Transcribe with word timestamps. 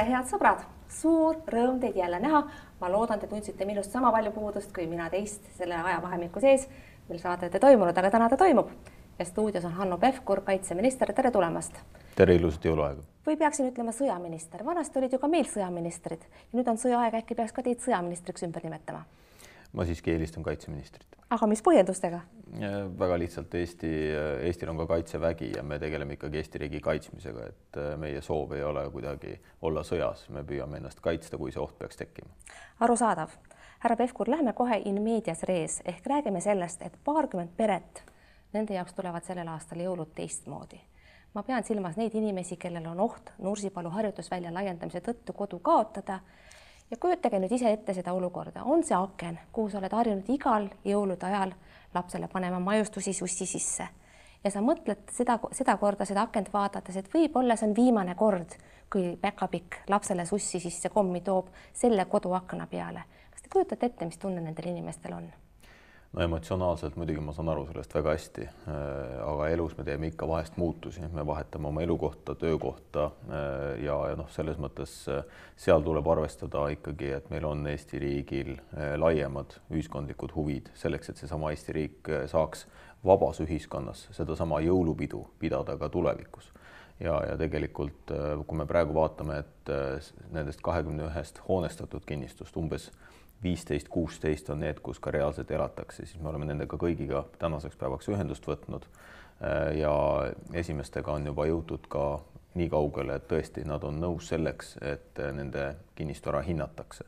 tere, 0.00 0.14
head 0.16 0.28
sõbrad, 0.30 0.62
suur 0.88 1.42
rõõm 1.52 1.80
teid 1.80 1.96
jälle 1.96 2.20
näha. 2.20 2.42
ma 2.80 2.88
loodan, 2.88 3.20
te 3.20 3.26
tundsite 3.28 3.64
minust 3.68 3.92
sama 3.92 4.10
palju 4.12 4.30
puudust 4.32 4.72
kui 4.72 4.86
mina 4.88 5.10
teist 5.10 5.44
selle 5.58 5.76
ajavahemiku 5.76 6.40
sees, 6.40 6.68
mil 7.08 7.18
saade 7.20 7.46
ette 7.46 7.60
toimunud, 7.60 7.96
aga 7.98 8.10
täna 8.10 8.28
ta 8.28 8.36
toimub. 8.36 8.70
ja 9.18 9.24
stuudios 9.24 9.64
on 9.64 9.72
Hanno 9.72 9.98
Pevkur, 9.98 10.40
kaitseminister, 10.40 11.12
tere 11.12 11.30
tulemast. 11.30 11.76
tere, 12.16 12.34
ilusat 12.34 12.64
jõuluaega. 12.64 13.02
või 13.26 13.36
peaksin 13.36 13.68
ütlema 13.68 13.92
sõjaminister, 13.92 14.64
vanasti 14.64 14.98
olid 14.98 15.12
ju 15.12 15.18
ka 15.18 15.28
meil 15.28 15.44
sõjaministrid 15.44 16.24
ja 16.24 16.58
nüüd 16.58 16.68
on 16.68 16.78
sõjaaeg, 16.78 17.20
äkki 17.20 17.34
peaks 17.34 17.52
ka 17.52 17.62
teid 17.62 17.84
sõjaministriks 17.84 18.48
ümber 18.48 18.64
nimetama? 18.64 19.04
Ma 19.72 19.84
siiski 19.84 20.12
eelistan 20.14 20.42
kaitseministrit. 20.42 21.16
aga 21.30 21.46
mis 21.46 21.62
põhjendustega? 21.62 22.20
väga 22.98 23.18
lihtsalt 23.18 23.54
Eesti, 23.54 23.90
Eestil 24.42 24.70
on 24.72 24.80
ka 24.82 24.86
kaitsevägi 24.90 25.52
ja 25.56 25.62
me 25.62 25.78
tegeleme 25.78 26.16
ikkagi 26.16 26.40
Eesti 26.40 26.58
riigi 26.58 26.80
kaitsmisega, 26.80 27.46
et 27.46 27.78
äh, 27.78 27.92
meie 27.98 28.20
soov 28.20 28.52
ei 28.56 28.64
ole 28.66 28.82
kuidagi 28.90 29.36
olla 29.62 29.84
sõjas, 29.86 30.26
me 30.34 30.42
püüame 30.46 30.80
ennast 30.80 31.00
kaitsta, 31.00 31.38
kui 31.38 31.52
see 31.54 31.62
oht 31.62 31.78
peaks 31.78 32.00
tekkima. 32.00 32.30
arusaadav. 32.80 33.30
härra 33.80 33.96
Pevkur, 33.96 34.30
lähme 34.30 34.52
kohe 34.52 34.82
in 34.84 35.02
medias 35.02 35.42
res 35.42 35.80
ehk 35.84 36.06
räägime 36.06 36.40
sellest, 36.40 36.82
et 36.82 36.98
paarkümmend 37.04 37.54
peret, 37.56 38.04
nende 38.52 38.74
jaoks 38.74 38.94
tulevad 38.94 39.24
sellel 39.24 39.48
aastal 39.48 39.78
jõulud 39.78 40.14
teistmoodi. 40.14 40.80
ma 41.34 41.42
pean 41.42 41.64
silmas 41.64 41.96
neid 41.96 42.14
inimesi, 42.14 42.56
kellel 42.56 42.86
on 42.86 43.00
oht 43.00 43.32
Nursipalu 43.38 43.90
harjutusvälja 43.90 44.54
laiendamise 44.54 45.00
tõttu 45.00 45.32
kodu 45.32 45.58
kaotada 45.58 46.20
ja 46.90 46.96
kujutage 47.00 47.38
nüüd 47.38 47.52
ise 47.52 47.72
ette 47.72 47.94
seda 47.94 48.12
olukorda, 48.12 48.64
on 48.64 48.84
see 48.84 48.96
aken, 48.96 49.38
kuhu 49.52 49.70
sa 49.70 49.78
oled 49.78 49.92
harjunud 49.94 50.28
igal 50.28 50.68
jõulude 50.84 51.26
ajal 51.26 51.54
lapsele 51.94 52.28
panema 52.28 52.60
maiustusi 52.60 53.12
sussi 53.12 53.46
sisse 53.46 53.88
ja 54.44 54.50
sa 54.50 54.62
mõtled 54.64 55.10
seda, 55.12 55.38
sedakorda 55.52 56.06
seda 56.08 56.24
akent 56.28 56.52
vaadates, 56.52 56.96
et 56.96 57.12
võib-olla 57.14 57.56
see 57.56 57.68
on 57.68 57.76
viimane 57.76 58.14
kord, 58.18 58.56
kui 58.90 59.14
päkapikk 59.20 59.90
lapsele 59.92 60.26
sussi 60.26 60.60
sisse 60.60 60.90
kommi 60.90 61.20
toob 61.26 61.52
selle 61.72 62.04
koduakna 62.04 62.66
peale. 62.66 63.04
kas 63.30 63.42
te 63.42 63.52
kujutate 63.52 63.86
ette, 63.86 64.04
mis 64.04 64.18
tunne 64.18 64.40
nendel 64.40 64.72
inimestel 64.72 65.14
on? 65.14 65.30
No 66.12 66.22
emotsionaalselt 66.24 66.96
muidugi 66.98 67.22
ma 67.22 67.32
saan 67.34 67.48
aru 67.52 67.64
sellest 67.68 67.92
väga 67.94 68.14
hästi, 68.16 68.46
äh, 68.46 69.20
aga 69.22 69.48
elus 69.54 69.76
me 69.78 69.84
teeme 69.86 70.10
ikka 70.10 70.26
vahest 70.28 70.56
muutusi, 70.58 71.04
me 71.14 71.22
vahetame 71.26 71.70
oma 71.70 71.84
elukohta, 71.84 72.34
töökohta 72.34 73.04
äh, 73.06 73.84
ja, 73.84 73.96
ja 74.10 74.18
noh, 74.18 74.30
selles 74.34 74.58
mõttes 74.62 74.96
äh, 75.12 75.22
seal 75.60 75.84
tuleb 75.86 76.08
arvestada 76.10 76.66
ikkagi, 76.74 77.12
et 77.20 77.30
meil 77.30 77.46
on 77.46 77.62
Eesti 77.70 78.02
riigil 78.02 78.56
laiemad 78.98 79.54
ühiskondlikud 79.70 80.34
huvid 80.34 80.72
selleks, 80.78 81.12
et 81.12 81.22
seesama 81.22 81.52
Eesti 81.54 81.76
riik 81.76 82.10
saaks 82.30 82.66
vabas 83.06 83.38
ühiskonnas 83.44 84.08
sedasama 84.16 84.58
jõulupidu 84.64 85.22
pidada 85.38 85.78
ka 85.78 85.88
tulevikus. 85.88 86.50
Ja, 87.00 87.14
ja 87.24 87.36
tegelikult 87.40 88.10
kui 88.44 88.58
me 88.58 88.66
praegu 88.68 88.92
vaatame, 88.92 89.38
et 89.40 89.70
nendest 90.34 90.60
kahekümne 90.60 91.06
ühest 91.06 91.40
hoonestatud 91.46 92.04
kinnistust 92.04 92.58
umbes 92.60 92.90
viisteist, 93.42 93.88
kuusteist 93.88 94.50
on 94.50 94.60
need, 94.60 94.80
kus 94.84 95.00
ka 95.00 95.10
reaalselt 95.10 95.50
elatakse, 95.50 96.06
siis 96.06 96.20
me 96.20 96.28
oleme 96.28 96.48
nendega 96.50 96.76
kõigiga 96.76 97.24
tänaseks 97.38 97.78
päevaks 97.80 98.10
ühendust 98.12 98.46
võtnud. 98.46 98.84
Äh, 99.40 99.76
ja 99.80 99.92
esimestega 100.52 101.12
on 101.12 101.26
juba 101.26 101.46
jõutud 101.48 101.88
ka 101.88 102.04
nii 102.58 102.68
kaugele, 102.68 103.16
et 103.16 103.28
tõesti 103.30 103.64
nad 103.64 103.84
on 103.86 104.00
nõus 104.02 104.28
selleks, 104.32 104.74
et 104.82 105.22
äh, 105.22 105.32
nende 105.36 105.72
kinnistu 105.94 106.32
ära 106.32 106.42
hinnatakse. 106.44 107.04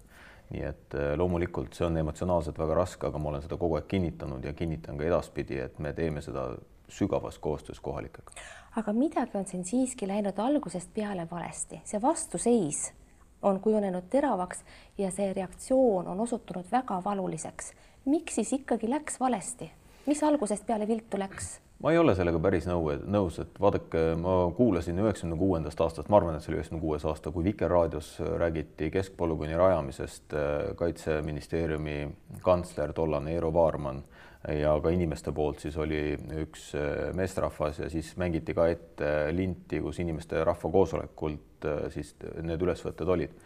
nii 0.52 0.64
et 0.68 0.94
äh, 0.94 1.14
loomulikult 1.16 1.72
see 1.74 1.86
on 1.86 1.96
emotsionaalselt 1.96 2.58
väga 2.58 2.74
raske, 2.76 3.06
aga 3.06 3.18
ma 3.18 3.30
olen 3.30 3.44
seda 3.44 3.56
kogu 3.56 3.78
aeg 3.78 3.86
kinnitanud 3.88 4.44
ja 4.44 4.52
kinnitan 4.52 4.98
ka 4.98 5.04
edaspidi, 5.04 5.58
et 5.58 5.78
me 5.78 5.92
teeme 5.92 6.20
seda 6.20 6.50
sügavas 6.88 7.38
koostöös 7.38 7.80
kohalikega. 7.80 8.32
aga 8.76 8.92
midagi 8.92 9.38
on 9.38 9.46
siin 9.46 9.64
siiski 9.64 10.08
läinud 10.08 10.38
algusest 10.38 10.94
peale 10.94 11.28
valesti, 11.30 11.80
see 11.84 12.02
vastuseis 12.02 12.92
on 13.42 13.60
kujunenud 13.60 14.08
teravaks 14.10 14.64
ja 14.98 15.10
see 15.10 15.32
reaktsioon 15.32 16.08
on 16.08 16.20
osutunud 16.20 16.64
väga 16.72 17.02
valuliseks. 17.04 17.72
miks 18.04 18.34
siis 18.34 18.52
ikkagi 18.52 18.90
läks 18.90 19.20
valesti, 19.20 19.70
mis 20.06 20.22
algusest 20.22 20.66
peale 20.66 20.88
viltu 20.88 21.18
läks? 21.18 21.60
ma 21.82 21.90
ei 21.92 21.98
ole 21.98 22.14
sellega 22.14 22.38
päris 22.38 22.66
nõu, 22.70 22.92
nõus, 23.10 23.40
et 23.42 23.56
vaadake, 23.60 24.02
ma 24.22 24.36
kuulasin 24.56 24.98
üheksakümne 25.02 25.38
kuuendast 25.38 25.80
aastast, 25.82 26.08
ma 26.08 26.20
arvan, 26.20 26.36
et 26.36 26.44
see 26.44 26.52
oli 26.52 26.60
üheksakümne 26.60 26.82
kuues 26.84 27.06
aasta, 27.10 27.32
kui 27.34 27.44
Vikerraadios 27.44 28.12
räägiti 28.38 28.90
keskpolügooni 28.94 29.58
rajamisest, 29.58 30.36
kaitseministeeriumi 30.78 31.96
kantsler, 32.46 32.92
tollane 32.94 33.34
Eero 33.34 33.50
Vaarman 33.54 34.04
ja 34.48 34.72
ka 34.82 34.90
inimeste 34.90 35.32
poolt 35.32 35.62
siis 35.62 35.76
oli 35.78 36.16
üks 36.42 36.72
meesterahvas 37.14 37.78
ja 37.84 37.90
siis 37.92 38.12
mängiti 38.18 38.54
ka 38.54 38.66
ette 38.72 39.10
linti, 39.36 39.80
kus 39.80 40.00
inimeste 40.02 40.42
rahvakoosolekult 40.44 41.68
siis 41.94 42.14
need 42.42 42.62
ülesvõtted 42.62 43.12
olid 43.14 43.36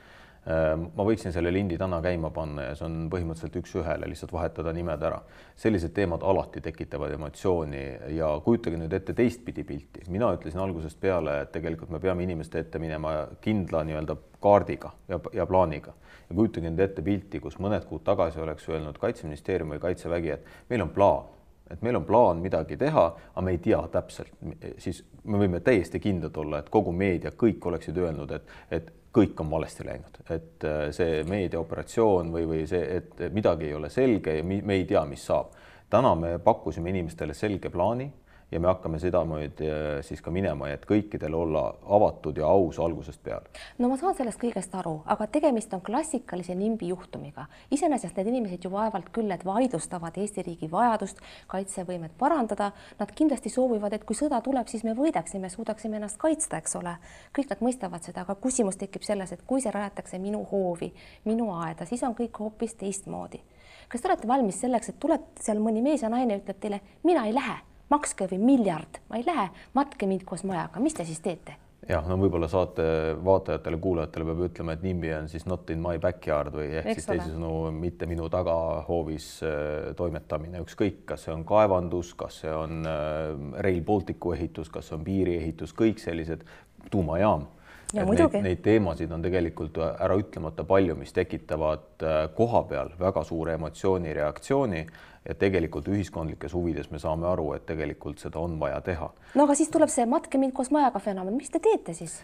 ma 0.47 1.05
võiksin 1.07 1.33
selle 1.34 1.51
lindi 1.51 1.75
täna 1.79 1.99
käima 2.03 2.31
panna 2.31 2.69
ja 2.69 2.75
see 2.79 2.87
on 2.87 2.99
põhimõtteliselt 3.11 3.57
üks-ühele, 3.59 4.07
lihtsalt 4.07 4.33
vahetada 4.33 4.73
nimed 4.73 5.03
ära. 5.03 5.19
sellised 5.57 5.91
teemad 5.97 6.23
alati 6.23 6.61
tekitavad 6.62 7.11
emotsiooni 7.17 7.83
ja 8.15 8.29
kujutage 8.45 8.79
nüüd 8.79 8.93
ette 8.93 9.15
teistpidi 9.15 9.65
pilti. 9.65 10.05
mina 10.09 10.31
ütlesin 10.37 10.62
algusest 10.62 11.01
peale, 11.01 11.41
et 11.43 11.53
tegelikult 11.53 11.91
me 11.91 11.99
peame 11.99 12.23
inimeste 12.23 12.59
ette 12.59 12.79
minema 12.79 13.27
kindla 13.41 13.83
nii-öelda 13.84 14.17
kaardiga 14.41 14.93
ja, 15.09 15.21
ja 15.33 15.47
plaaniga 15.47 15.95
ja 16.31 16.37
kujutage 16.37 16.71
nüüd 16.71 16.84
ette 16.84 17.03
pilti, 17.03 17.41
kus 17.41 17.59
mõned 17.59 17.84
kuud 17.89 18.05
tagasi 18.05 18.41
oleks 18.41 18.69
öelnud 18.69 18.99
Kaitseministeerium 19.03 19.75
või 19.75 19.83
Kaitsevägi, 19.83 20.31
et 20.31 20.71
meil 20.71 20.87
on 20.87 20.95
plaan 20.95 21.33
et 21.71 21.83
meil 21.83 21.97
on 21.99 22.05
plaan 22.07 22.39
midagi 22.39 22.77
teha, 22.78 23.07
aga 23.33 23.43
me 23.43 23.51
ei 23.57 23.59
tea 23.59 23.81
täpselt, 23.91 24.31
siis 24.78 25.03
me 25.25 25.41
võime 25.41 25.59
täiesti 25.61 25.99
kindlad 25.99 26.37
olla, 26.39 26.61
et 26.63 26.71
kogu 26.71 26.93
meedia, 26.95 27.33
kõik 27.34 27.67
oleksid 27.67 27.99
öelnud, 27.99 28.31
et, 28.31 28.53
et 28.71 28.93
kõik 29.16 29.41
on 29.41 29.50
valesti 29.50 29.87
läinud, 29.87 30.21
et 30.31 30.66
äh, 30.69 30.82
see 30.97 31.22
meediaoperatsioon 31.28 32.32
või, 32.34 32.44
või 32.50 32.66
see, 32.69 32.82
et 32.99 33.27
midagi 33.32 33.71
ei 33.71 33.78
ole 33.78 33.91
selge 33.93 34.37
ja 34.38 34.44
me 34.44 34.77
ei 34.77 34.84
tea, 34.88 35.04
mis 35.09 35.25
saab. 35.27 35.54
täna 35.91 36.15
me 36.19 36.38
pakkusime 36.43 36.91
inimestele 36.91 37.34
selge 37.34 37.71
plaani 37.71 38.10
ja 38.51 38.61
me 38.61 38.69
hakkame 38.69 38.99
sedamoodi 38.99 39.67
äh, 39.71 40.05
siis 40.07 40.23
ka 40.23 40.31
minema, 40.31 40.69
et 40.71 40.84
kõikidel 40.87 41.34
olla 41.34 41.65
avatud 41.97 42.37
ja 42.39 42.47
aus 42.47 42.79
algusest 42.79 43.23
peale. 43.23 43.51
no 43.79 43.91
ma 43.91 43.97
saan 43.99 44.15
sellest 44.15 44.41
kõigest 44.41 44.75
aru, 44.79 45.01
aga 45.07 45.27
tegemist 45.27 45.75
on 45.75 45.83
klassikalise 45.83 46.55
nimbi 46.55 46.93
juhtumiga. 46.93 47.47
iseenesest 47.75 48.17
need 48.17 48.31
inimesed 48.31 48.65
ju 48.65 48.71
vaevalt 48.71 49.11
küll, 49.12 49.31
et 49.34 49.45
vaidlustavad 49.45 50.19
Eesti 50.23 50.47
riigi 50.47 50.71
vajadust 50.71 51.19
kaitsevõimet 51.51 52.15
parandada. 52.19 52.71
Nad 52.99 53.12
kindlasti 53.19 53.51
soovivad, 53.51 53.93
et 53.93 54.05
kui 54.05 54.17
sõda 54.17 54.41
tuleb, 54.43 54.69
siis 54.71 54.84
me 54.84 54.95
võidaksime, 54.95 55.51
suudaksime 55.51 55.99
ennast 55.99 56.19
kaitsta, 56.23 56.63
eks 56.63 56.77
ole. 56.78 56.97
kõik 57.37 57.51
nad 57.51 57.63
mõistavad 57.67 58.07
seda, 58.07 58.23
aga 58.23 58.39
küsimus 58.39 58.78
tekib 58.78 59.03
selles, 59.03 59.33
et 59.33 59.43
kui 59.47 59.61
see 59.61 59.75
rajatakse 59.75 60.19
minu 60.23 60.45
hoovi, 60.51 60.93
minu 61.25 61.51
aeda, 61.59 61.87
siis 61.87 62.03
on 62.03 62.15
kõik 62.15 62.39
hoopis 62.39 62.75
teistmoodi. 62.75 63.43
kas 63.89 64.01
te 64.01 64.09
olete 64.09 64.28
valmis 64.28 64.61
selleks, 64.61 64.89
et 64.89 65.01
tuleb 65.01 65.33
seal 65.41 65.59
mõni 65.59 65.83
mees 65.83 66.03
ja 66.03 66.09
naine 66.09 66.39
ütleb 66.39 66.59
teile, 66.61 66.81
mina 67.03 67.27
ei 67.27 67.34
lähe 67.34 67.75
makske 67.92 68.28
või 68.32 68.41
miljard, 68.42 69.00
ma 69.10 69.20
ei 69.20 69.26
lähe, 69.26 69.48
matke 69.76 70.08
mind 70.10 70.26
koos 70.26 70.44
majaga, 70.48 70.82
mis 70.82 70.97
te 70.97 71.06
siis 71.08 71.22
teete? 71.24 71.56
jah, 71.86 72.06
no 72.08 72.16
võib-olla 72.19 72.48
saate 72.50 72.84
vaatajatele-kuulajatele 73.24 74.26
peab 74.26 74.41
ütlema, 74.48 74.74
et 74.74 74.82
nimi 74.82 75.10
on 75.14 75.28
siis 75.30 75.44
not 75.47 75.69
in 75.70 75.82
my 75.84 76.00
backyard 76.02 76.54
või 76.56 76.70
ehk 76.80 76.88
Eks 76.92 77.04
siis 77.04 77.10
teisisõnu 77.12 77.70
mitte 77.76 78.08
minu 78.10 78.26
tagahoovis 78.32 79.28
äh, 79.47 79.91
toimetamine, 79.98 80.62
ükskõik, 80.64 81.04
kas 81.12 81.26
see 81.26 81.34
on 81.34 81.44
kaevandus, 81.47 82.14
kas 82.19 82.41
see 82.42 82.54
on 82.54 82.88
äh, 82.91 83.60
Rail 83.62 83.82
Balticu 83.86 84.34
ehitus, 84.34 84.72
kas 84.72 84.91
see 84.91 84.98
on 84.98 85.04
piiriehitus, 85.06 85.76
kõik 85.76 86.03
sellised 86.03 86.42
tuumajaam 86.91 87.47
Neid, 87.94 88.38
neid 88.42 88.62
teemasid 88.64 89.12
on 89.14 89.22
tegelikult 89.22 89.76
ära 89.78 90.16
ütlemata 90.19 90.64
palju, 90.66 90.97
mis 90.98 91.12
tekitavad 91.14 92.02
äh, 92.02 92.16
koha 92.34 92.64
peal 92.66 92.91
väga 92.98 93.22
suure 93.24 93.54
emotsioonireaktsiooni 93.54 94.80
ja 95.26 95.34
tegelikult 95.38 95.86
ühiskondlikes 95.91 96.54
huvides 96.54 96.91
me 96.91 96.98
saame 97.03 97.28
aru, 97.30 97.53
et 97.56 97.66
tegelikult 97.66 98.22
seda 98.22 98.42
on 98.42 98.59
vaja 98.60 98.80
teha. 98.86 99.10
no 99.34 99.47
aga 99.47 99.54
siis 99.59 99.71
tuleb 99.74 99.91
see 99.92 100.06
matke 100.06 100.38
mind 100.38 100.54
koos 100.56 100.72
majaga 100.74 101.03
fenomen, 101.03 101.36
mis 101.38 101.53
te 101.53 101.62
teete 101.62 101.94
siis? 101.94 102.18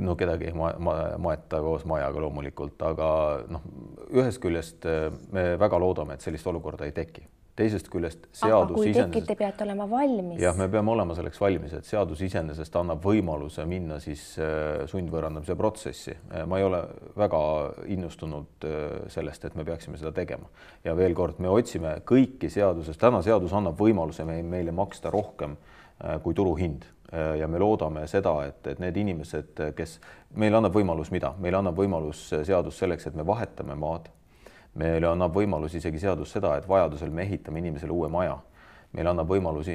no 0.00 0.14
kedagi 0.18 0.50
ei 0.50 0.54
ma, 0.58 0.72
ma, 0.78 0.94
maeta 1.22 1.62
koos 1.66 1.86
majaga 1.88 2.22
loomulikult, 2.22 2.78
aga 2.86 3.10
noh, 3.50 3.66
ühest 4.14 4.42
küljest 4.42 4.86
äh, 4.86 5.08
me 5.34 5.50
väga 5.58 5.82
loodame, 5.82 6.14
et 6.14 6.26
sellist 6.26 6.46
olukorda 6.46 6.86
ei 6.86 6.94
teki 6.94 7.26
teisest 7.58 7.88
küljest 7.92 8.26
seadus 8.36 8.70
aga 8.70 8.76
kui 8.76 8.92
tekib, 8.94 9.26
te 9.28 9.36
peate 9.38 9.64
olema 9.66 9.86
valmis. 9.90 10.38
jah, 10.42 10.56
me 10.58 10.68
peame 10.72 10.92
olema 10.92 11.16
selleks 11.18 11.40
valmis, 11.42 11.74
et 11.78 11.88
seadus 11.88 12.22
iseenesest 12.26 12.76
annab 12.80 13.02
võimaluse 13.04 13.64
minna 13.68 13.98
siis 14.02 14.24
äh, 14.42 14.84
sundvõõrandamise 14.90 15.56
protsessi. 15.58 16.14
Äh, 16.32 16.44
ma 16.48 16.60
ei 16.60 16.66
ole 16.66 16.82
väga 17.18 17.40
innustunud 17.94 18.68
äh, 18.68 18.84
sellest, 19.12 19.48
et 19.48 19.58
me 19.58 19.66
peaksime 19.68 19.98
seda 20.00 20.12
tegema 20.16 20.50
ja 20.84 20.94
veel 20.98 21.16
kord, 21.18 21.40
me 21.42 21.50
otsime 21.52 21.98
kõiki 22.08 22.50
seaduses, 22.52 22.98
täna 23.00 23.22
seadus 23.26 23.54
annab 23.56 23.78
võimaluse 23.80 24.26
meile 24.28 24.74
maksta 24.74 25.12
rohkem 25.14 25.56
kui 26.22 26.34
turuhind 26.36 26.84
ja 27.10 27.48
me 27.50 27.58
loodame 27.58 28.04
seda, 28.06 28.30
et, 28.46 28.60
et 28.70 28.78
need 28.78 29.00
inimesed, 29.00 29.58
kes 29.74 29.96
meile 30.38 30.60
annab 30.60 30.76
võimalus, 30.76 31.10
mida 31.10 31.32
meile 31.42 31.58
annab 31.58 31.80
võimalus 31.80 32.20
seadus 32.30 32.78
selleks, 32.78 33.08
et 33.08 33.16
me 33.18 33.26
vahetame 33.26 33.74
maad 33.74 34.06
meile 34.78 35.10
annab 35.10 35.34
võimalus 35.34 35.74
isegi 35.78 36.00
seadus 36.02 36.32
seda, 36.36 36.56
et 36.58 36.68
vajadusel 36.68 37.10
me 37.10 37.24
ehitame 37.26 37.62
inimesele 37.62 37.92
uue 37.94 38.08
maja. 38.12 38.38
meil 38.92 39.06
annab 39.10 39.28
võimalusi 39.28 39.74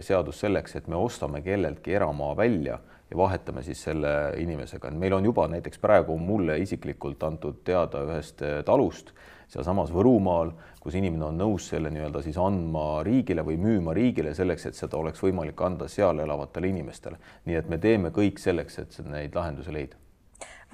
seadus 0.00 0.38
selleks, 0.40 0.76
et 0.76 0.86
me 0.88 0.96
ostame 0.96 1.42
kelleltki 1.44 1.92
eramaa 1.92 2.36
välja 2.36 2.78
ja 3.10 3.16
vahetame 3.16 3.62
siis 3.62 3.82
selle 3.82 4.32
inimesega. 4.40 4.90
meil 4.90 5.12
on 5.12 5.24
juba 5.24 5.48
näiteks 5.48 5.78
praegu 5.78 6.18
mulle 6.18 6.58
isiklikult 6.58 7.22
antud 7.22 7.60
teada 7.64 8.04
ühest 8.06 8.42
talust 8.64 9.12
sealsamas 9.48 9.92
Võrumaal, 9.92 10.54
kus 10.80 10.94
inimene 10.94 11.28
on 11.28 11.36
nõus 11.38 11.68
selle 11.68 11.90
nii-öelda 11.92 12.22
siis 12.24 12.38
andma 12.40 13.02
riigile 13.04 13.44
või 13.44 13.58
müüma 13.60 13.94
riigile 13.94 14.34
selleks, 14.34 14.66
et 14.66 14.78
seda 14.78 14.96
oleks 14.96 15.22
võimalik 15.22 15.60
anda 15.60 15.88
seal 15.88 16.24
elavatele 16.24 16.72
inimestele. 16.72 17.18
nii 17.44 17.60
et 17.60 17.68
me 17.68 17.78
teeme 17.78 18.10
kõik 18.10 18.40
selleks, 18.40 18.78
et 18.78 18.98
neid 19.04 19.36
lahendusi 19.36 19.72
leida 19.72 20.03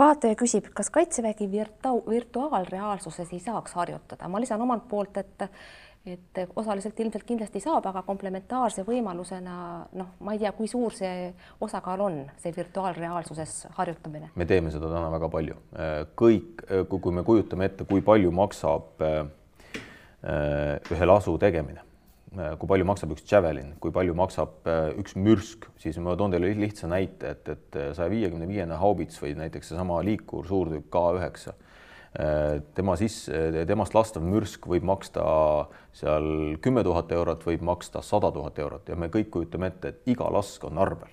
vaataja 0.01 0.39
küsib, 0.39 0.73
kas 0.75 0.91
Kaitsevägi 0.95 1.51
virtu-, 1.53 2.03
virtuaalreaalsuses 2.09 3.33
ei 3.37 3.43
saaks 3.45 3.77
harjutada, 3.79 4.29
ma 4.29 4.41
lisan 4.43 4.63
omalt 4.67 4.89
poolt, 4.89 5.21
et 5.21 5.49
et 6.09 6.39
osaliselt 6.57 7.01
ilmselt 7.01 7.27
kindlasti 7.29 7.61
saab, 7.61 7.85
aga 7.91 8.01
komplementaarse 8.07 8.87
võimalusena 8.87 9.57
noh, 10.01 10.15
ma 10.25 10.33
ei 10.33 10.41
tea, 10.41 10.53
kui 10.57 10.69
suur 10.71 10.95
see 10.97 11.29
osakaal 11.61 12.01
on, 12.07 12.17
see 12.41 12.55
virtuaalreaalsuses 12.57 13.67
harjutamine. 13.77 14.31
me 14.35 14.47
teeme 14.49 14.73
seda 14.73 14.89
täna 14.89 15.11
väga 15.13 15.29
palju, 15.29 15.59
kõik, 16.23 16.65
kui 16.89 17.13
me 17.13 17.25
kujutame 17.27 17.69
ette, 17.69 17.85
kui 17.85 18.01
palju 18.01 18.33
maksab 18.33 19.05
äh, 19.05 19.21
ühe 20.97 21.13
lasu 21.13 21.37
tegemine, 21.41 21.85
kui 22.31 22.69
palju 22.71 22.87
maksab 22.87 23.15
üks 23.17 23.25
Javelin, 23.27 23.73
kui 23.83 23.91
palju 23.95 24.15
maksab 24.15 24.69
äh, 24.71 24.93
üks 25.01 25.17
mürsk, 25.19 25.67
siis 25.83 25.99
ma 25.99 26.15
toon 26.19 26.31
teile 26.35 26.53
lihtsa 26.55 26.91
näite, 26.91 27.35
et, 27.35 27.49
et 27.49 27.81
saja 27.97 28.11
viiekümne 28.13 28.47
viiene 28.49 28.79
haubits 28.79 29.19
või 29.23 29.35
näiteks 29.39 29.73
seesama 29.73 29.99
liikur 30.07 30.47
suurtükk 30.47 30.87
K 30.95 31.05
üheksa 31.19 31.57
Äh, 32.19 32.59
tema 32.75 32.97
sisse, 32.99 33.63
temast 33.71 33.95
lastav 33.95 34.25
mürsk 34.27 34.65
võib 34.67 34.83
maksta 34.83 35.23
seal 35.95 36.57
kümme 36.59 36.83
tuhat 36.83 37.13
eurot, 37.15 37.45
võib 37.47 37.63
maksta 37.63 38.03
sada 38.03 38.33
tuhat 38.35 38.59
eurot 38.59 38.91
ja 38.91 38.97
me 38.99 39.07
kõik 39.15 39.29
kujutame 39.31 39.69
ette, 39.71 39.93
et 39.93 40.11
iga 40.11 40.27
lask 40.35 40.65
on 40.67 40.83
arvel. 40.83 41.13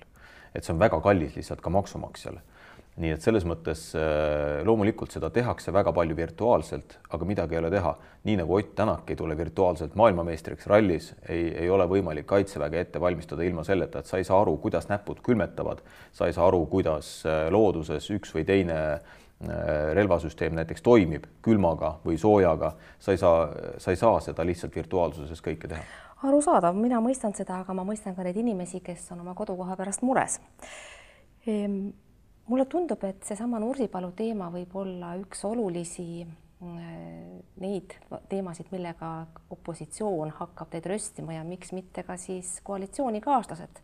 et 0.56 0.66
see 0.66 0.74
on 0.74 0.80
väga 0.81 0.98
kallis 1.06 1.36
lihtsalt 1.38 1.62
ka 1.62 1.70
maksumaksjale. 1.70 2.42
Nii 2.98 3.12
et 3.14 3.22
selles 3.22 3.46
mõttes 3.46 3.82
äh, 3.98 4.64
loomulikult 4.66 5.14
seda 5.14 5.30
tehakse 5.34 5.74
väga 5.74 5.94
palju 5.94 6.16
virtuaalselt, 6.18 6.98
aga 7.14 7.28
midagi 7.30 7.58
ei 7.58 7.62
ole 7.62 7.72
teha. 7.74 7.94
nii 8.28 8.40
nagu 8.42 8.58
Ott 8.58 8.74
Tänak 8.76 9.10
ei 9.10 9.16
tule 9.16 9.38
virtuaalselt 9.38 9.96
maailmameistriks 9.96 10.68
rallis, 10.68 11.14
ei, 11.30 11.52
ei 11.66 11.70
ole 11.70 11.86
võimalik 11.90 12.26
kaitseväge 12.26 12.80
ette 12.80 13.02
valmistada 13.02 13.46
ilma 13.46 13.64
selleta, 13.64 14.00
et 14.00 14.10
sa 14.10 14.18
ei 14.18 14.28
saa 14.28 14.42
aru, 14.42 14.58
kuidas 14.58 14.90
näpud 14.90 15.22
külmetavad, 15.24 15.86
sa 16.12 16.28
ei 16.28 16.34
saa 16.34 16.50
aru, 16.50 16.66
kuidas 16.72 17.22
äh, 17.26 17.48
looduses 17.54 18.10
üks 18.18 18.34
või 18.36 18.46
teine 18.50 18.82
Äh, 19.38 19.94
relvasüsteem 19.94 20.56
näiteks 20.58 20.82
toimib 20.82 21.28
külmaga 21.46 21.92
või 22.02 22.16
soojaga, 22.18 22.72
sa 22.98 23.14
ei 23.14 23.20
saa, 23.22 23.44
sa 23.78 23.94
ei 23.94 24.00
saa 24.00 24.16
seda 24.26 24.42
lihtsalt 24.42 24.74
virtuaalsuses 24.74 25.44
kõike 25.46 25.70
teha. 25.70 25.84
arusaadav, 26.26 26.74
mina 26.74 26.98
mõistan 27.06 27.36
seda, 27.38 27.60
aga 27.62 27.76
ma 27.78 27.86
mõistan 27.86 28.16
ka 28.18 28.26
neid 28.26 28.40
inimesi, 28.42 28.82
kes 28.82 29.12
on 29.14 29.22
oma 29.22 29.36
kodukoha 29.38 29.78
pärast 29.78 30.02
mures. 30.02 30.40
Ehm, 31.46 31.92
mulle 32.48 32.66
tundub, 32.66 33.04
et 33.04 33.24
seesama 33.28 33.60
Nursipalu 33.60 34.12
teema 34.18 34.50
võib 34.54 34.76
olla 34.80 35.14
üks 35.20 35.44
olulisi 35.48 36.24
äh, 36.24 36.84
neid 37.64 37.98
teemasid, 38.30 38.72
millega 38.72 39.12
opositsioon 39.54 40.34
hakkab 40.40 40.72
teid 40.74 40.90
röstima 40.90 41.38
ja 41.38 41.44
miks 41.48 41.74
mitte 41.76 42.04
ka 42.08 42.18
siis 42.22 42.58
koalitsioonikaaslased, 42.68 43.84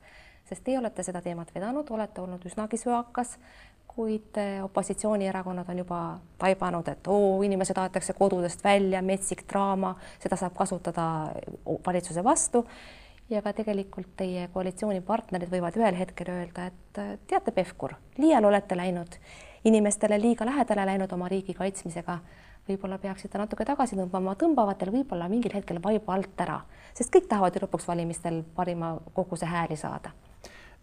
sest 0.50 0.64
teie 0.64 0.80
olete 0.80 1.04
seda 1.04 1.22
teemat 1.22 1.54
vedanud, 1.56 1.92
olete 1.92 2.22
olnud 2.22 2.46
üsnagi 2.50 2.80
söakas 2.82 3.38
kuid 3.96 4.38
eh, 4.38 4.64
opositsioonierakonnad 4.64 5.70
on 5.70 5.78
juba 5.78 6.00
taibanud, 6.38 6.88
et 6.88 7.08
oo, 7.08 7.42
inimesed 7.46 7.78
aetakse 7.78 8.16
kodudest 8.18 8.64
välja, 8.64 9.02
metsik 9.06 9.46
draama, 9.50 9.94
seda 10.24 10.38
saab 10.40 10.56
kasutada 10.58 11.06
valitsuse 11.86 12.24
vastu. 12.24 12.66
Ja 13.30 13.42
ka 13.42 13.54
tegelikult 13.54 14.16
teie 14.18 14.48
koalitsioonipartnerid 14.54 15.52
võivad 15.52 15.78
ühel 15.80 15.98
hetkel 15.98 16.32
öelda, 16.34 16.68
et 16.72 17.02
eh, 17.02 17.14
teate, 17.28 17.52
Pevkur, 17.52 17.96
liiale 18.18 18.48
olete 18.48 18.78
läinud, 18.78 19.20
inimestele 19.64 20.20
liiga 20.22 20.46
lähedale 20.46 20.86
läinud 20.86 21.14
oma 21.14 21.30
riigi 21.32 21.54
kaitsmisega. 21.54 22.20
võib-olla 22.68 22.98
peaksite 22.98 23.38
natuke 23.38 23.66
tagasi 23.68 23.96
tõmbama, 24.00 24.38
tõmbavad 24.40 24.78
teil 24.80 24.92
võib-olla 24.92 25.28
mingil 25.30 25.52
hetkel 25.54 25.82
vaiba 25.84 26.14
alt 26.14 26.42
ära, 26.42 26.62
sest 26.94 27.12
kõik 27.12 27.28
tahavad 27.28 27.56
ju 27.56 27.66
lõpuks 27.66 27.88
valimistel 27.88 28.44
parima 28.56 28.98
koguse 29.14 29.46
hääli 29.46 29.76
saada 29.76 30.14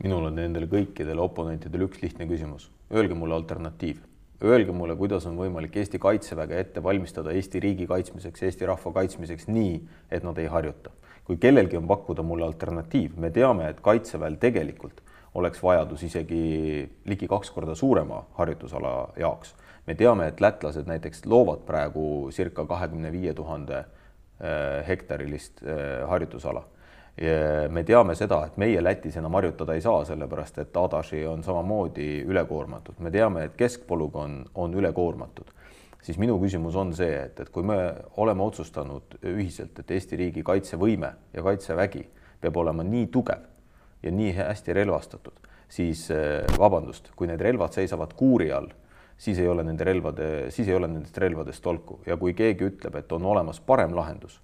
minul 0.03 0.31
on 0.31 0.39
nendele 0.39 0.69
kõikidele 0.71 1.21
oponentidele 1.21 1.85
üks 1.89 2.01
lihtne 2.03 2.27
küsimus. 2.29 2.71
Öelge 2.93 3.15
mulle 3.15 3.37
alternatiiv. 3.37 4.01
Öelge 4.41 4.73
mulle, 4.73 4.97
kuidas 4.97 5.27
on 5.29 5.37
võimalik 5.37 5.75
Eesti 5.77 5.99
Kaitseväge 6.01 6.57
ette 6.61 6.83
valmistada 6.83 7.35
Eesti 7.37 7.61
riigi 7.61 7.87
kaitsmiseks, 7.87 8.43
Eesti 8.47 8.69
rahva 8.71 8.93
kaitsmiseks 8.97 9.51
nii, 9.53 9.75
et 10.11 10.25
nad 10.25 10.39
ei 10.41 10.49
harjuta. 10.49 10.95
Kui 11.25 11.37
kellelgi 11.37 11.77
on 11.77 11.87
pakkuda 11.87 12.23
mulle 12.23 12.45
alternatiiv, 12.45 13.17
me 13.17 13.31
teame, 13.31 13.69
et 13.71 13.81
Kaitseväel 13.81 14.37
tegelikult 14.41 15.03
oleks 15.35 15.63
vajadus 15.63 16.03
isegi 16.03 16.89
ligi 17.07 17.29
kaks 17.31 17.51
korda 17.55 17.75
suurema 17.75 18.25
harjutusala 18.39 19.13
jaoks. 19.17 19.55
me 19.87 19.95
teame, 19.95 20.27
et 20.29 20.41
lätlased 20.41 20.87
näiteks 20.87 21.25
loovad 21.27 21.65
praegu 21.67 22.29
circa 22.31 22.67
kahekümne 22.67 23.13
viie 23.13 23.33
tuhande 23.35 23.79
eh, 23.79 24.87
hektarilist 24.89 25.63
eh, 25.63 26.09
harjutusala. 26.09 26.65
Me 27.71 27.83
teame 27.85 28.15
seda, 28.17 28.39
et 28.47 28.55
meie 28.57 28.81
Lätis 28.81 29.17
enam 29.21 29.35
harjutada 29.37 29.75
ei 29.77 29.83
saa, 29.85 30.05
sellepärast 30.09 30.59
et 30.63 30.77
Adaši 30.77 31.27
on 31.29 31.43
samamoodi 31.45 32.23
ülekoormatud, 32.25 32.97
me 33.05 33.11
teame, 33.13 33.43
et 33.45 33.59
keskpolügoon 33.61 34.39
on 34.55 34.75
ülekoormatud, 34.79 35.51
siis 36.03 36.19
minu 36.19 36.39
küsimus 36.41 36.77
on 36.77 36.95
see, 36.97 37.13
et, 37.27 37.41
et 37.41 37.53
kui 37.53 37.67
me 37.67 37.77
oleme 38.23 38.43
otsustanud 38.43 39.19
ühiselt, 39.33 39.79
et 39.81 39.95
Eesti 39.97 40.19
riigi 40.21 40.45
kaitsevõime 40.47 41.13
ja 41.35 41.45
kaitsevägi 41.45 42.05
peab 42.41 42.57
olema 42.57 42.85
nii 42.87 43.07
tugev 43.13 43.47
ja 44.03 44.13
nii 44.13 44.33
hästi 44.37 44.77
relvastatud, 44.77 45.49
siis 45.69 46.07
eh, 46.15 46.45
vabandust, 46.59 47.13
kui 47.17 47.29
need 47.29 47.41
relvad 47.45 47.77
seisavad 47.77 48.15
kuuri 48.17 48.53
all, 48.53 48.71
siis 49.21 49.39
ei 49.39 49.49
ole 49.49 49.65
nende 49.67 49.85
relvade, 49.85 50.29
siis 50.51 50.69
ei 50.69 50.77
ole 50.77 50.89
nendest 50.89 51.19
relvadest 51.21 51.63
tolku 51.63 52.01
ja 52.07 52.17
kui 52.17 52.33
keegi 52.35 52.71
ütleb, 52.73 53.03
et 53.03 53.13
on 53.13 53.27
olemas 53.35 53.61
parem 53.61 53.93
lahendus 53.97 54.41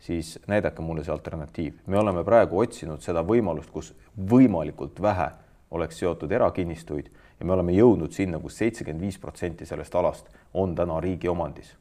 siis 0.00 0.38
näidake 0.46 0.82
mulle 0.82 1.04
see 1.04 1.12
alternatiiv. 1.12 1.74
me 1.86 1.98
oleme 1.98 2.24
praegu 2.24 2.58
otsinud 2.58 3.00
seda 3.02 3.22
võimalust, 3.24 3.70
kus 3.72 3.94
võimalikult 4.30 5.00
vähe 5.02 5.30
oleks 5.70 5.98
seotud 5.98 6.32
erakinnistuid 6.32 7.08
ja 7.40 7.46
me 7.46 7.52
oleme 7.52 7.72
jõudnud 7.72 8.12
sinna 8.12 8.38
kus, 8.38 8.52
kus 8.52 8.58
seitsekümmend 8.58 9.02
viis 9.02 9.18
protsenti 9.18 9.66
sellest 9.66 9.94
alast 9.94 10.28
on 10.54 10.74
täna 10.74 11.00
riigi 11.00 11.28
omandis. 11.28 11.76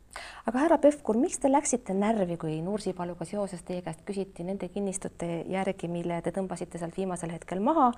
Aga 0.45 0.61
härra 0.61 0.77
Pevkur, 0.77 1.17
miks 1.19 1.39
te 1.41 1.49
läksite 1.51 1.93
närvi, 1.97 2.37
kui 2.39 2.59
Nursipaluga 2.63 3.25
seoses 3.27 3.63
teie 3.67 3.81
käest 3.83 4.03
küsiti 4.07 4.45
nende 4.47 4.69
kinnistute 4.71 5.27
järgi, 5.51 5.89
mille 5.91 6.21
te 6.23 6.31
tõmbasite 6.35 6.79
sealt 6.79 6.95
viimasel 6.97 7.33
hetkel 7.33 7.59
maha 7.65 7.89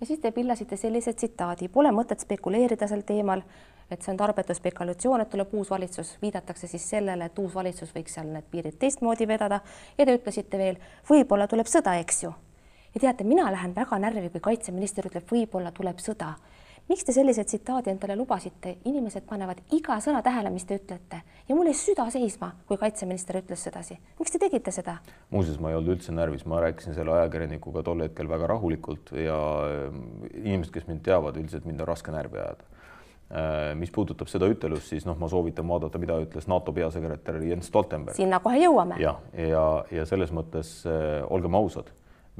ja 0.00 0.06
siis 0.08 0.22
te 0.22 0.32
pillasite 0.32 0.78
sellise 0.80 1.12
tsitaadi, 1.12 1.68
pole 1.72 1.92
mõtet 1.92 2.22
spekuleerida 2.22 2.88
sel 2.88 3.02
teemal, 3.06 3.42
et 3.90 4.02
see 4.02 4.14
on 4.14 4.20
tarbetu 4.22 4.54
spekulatsioon, 4.56 5.22
et 5.22 5.30
tuleb 5.34 5.52
uus 5.58 5.70
valitsus, 5.70 6.16
viidatakse 6.22 6.70
siis 6.70 6.86
sellele, 6.94 7.28
et 7.28 7.38
uus 7.42 7.54
valitsus 7.54 7.92
võiks 7.94 8.16
seal 8.16 8.30
need 8.32 8.48
piirid 8.50 8.78
teistmoodi 8.80 9.28
vedada 9.28 9.60
ja 9.98 10.06
te 10.06 10.16
ütlesite 10.16 10.62
veel, 10.62 10.80
võib-olla 11.10 11.50
tuleb 11.50 11.68
sõda, 11.70 11.98
eks 12.00 12.22
ju. 12.24 12.32
ja 12.94 13.00
teate, 13.08 13.24
mina 13.24 13.50
lähen 13.52 13.74
väga 13.76 13.98
närvi, 13.98 14.30
kui 14.30 14.46
kaitseminister 14.52 15.10
ütleb, 15.10 15.28
võib-olla 15.30 15.74
tuleb 15.74 16.00
sõda 16.00 16.36
miks 16.90 17.04
te 17.06 17.14
sellise 17.14 17.44
tsitaadi 17.46 17.90
endale 17.90 18.16
lubasite, 18.18 18.76
inimesed 18.86 19.26
panevad 19.26 19.62
iga 19.74 19.98
sõna 20.02 20.22
tähele, 20.24 20.52
mis 20.54 20.66
te 20.68 20.78
ütlete 20.78 21.22
ja 21.48 21.56
mul 21.56 21.70
jäi 21.70 21.78
süda 21.78 22.06
seisma, 22.14 22.52
kui 22.68 22.78
kaitseminister 22.80 23.40
ütles 23.40 23.64
sedasi. 23.66 23.98
miks 24.20 24.34
te 24.34 24.40
tegite 24.42 24.74
seda? 24.74 24.98
muuseas, 25.34 25.58
ma 25.62 25.72
ei 25.72 25.78
olnud 25.78 25.96
üldse 25.96 26.14
närvis, 26.14 26.46
ma 26.46 26.62
rääkisin 26.62 26.94
selle 26.94 27.14
ajakirjanikuga 27.18 27.82
tol 27.86 28.06
hetkel 28.06 28.30
väga 28.30 28.52
rahulikult 28.54 29.12
ja 29.18 29.36
äh, 29.66 30.00
inimesed, 30.44 30.72
kes 30.74 30.88
mind 30.90 31.02
teavad, 31.06 31.38
üldiselt 31.40 31.66
mind 31.66 31.82
on 31.82 31.90
raske 31.90 32.14
närvi 32.14 32.42
ajada. 32.42 32.70
Äh, 33.26 33.72
mis 33.74 33.90
puudutab 33.90 34.30
seda 34.30 34.46
ütelust, 34.46 34.86
siis 34.92 35.06
noh, 35.06 35.18
ma 35.18 35.26
soovitan 35.30 35.66
vaadata, 35.66 35.98
mida 35.98 36.20
ütles 36.22 36.46
NATO 36.46 36.70
peasekretär 36.74 37.40
Jens 37.42 37.66
Stoltenberg. 37.72 38.14
sinna 38.14 38.38
kohe 38.44 38.62
jõuame. 38.62 39.00
ja, 39.02 39.16
ja, 39.34 39.66
ja 39.90 40.06
selles 40.06 40.30
mõttes 40.34 40.78
äh, 40.86 41.24
olgem 41.26 41.58
ausad 41.58 41.90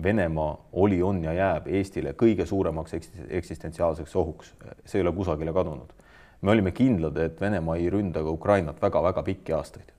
Venemaa 0.02 0.66
oli, 0.72 1.02
on 1.02 1.22
ja 1.24 1.32
jääb 1.32 1.68
Eestile 1.72 2.12
kõige 2.12 2.44
suuremaks 2.46 2.92
eksistentsiaalseks 3.28 4.16
ohuks, 4.16 4.52
see 4.84 5.00
ei 5.00 5.06
ole 5.06 5.12
kusagile 5.16 5.52
kadunud. 5.56 5.92
me 6.40 6.50
olime 6.50 6.72
kindlad, 6.72 7.16
et 7.16 7.40
Venemaa 7.40 7.76
ei 7.76 7.88
ründa 7.90 8.20
ka 8.22 8.30
Ukrainat 8.30 8.82
väga-väga 8.82 9.22
pikki 9.22 9.52
aastaid. 9.52 9.92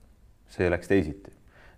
see 0.50 0.70
läks 0.70 0.88
teisiti. 0.88 1.32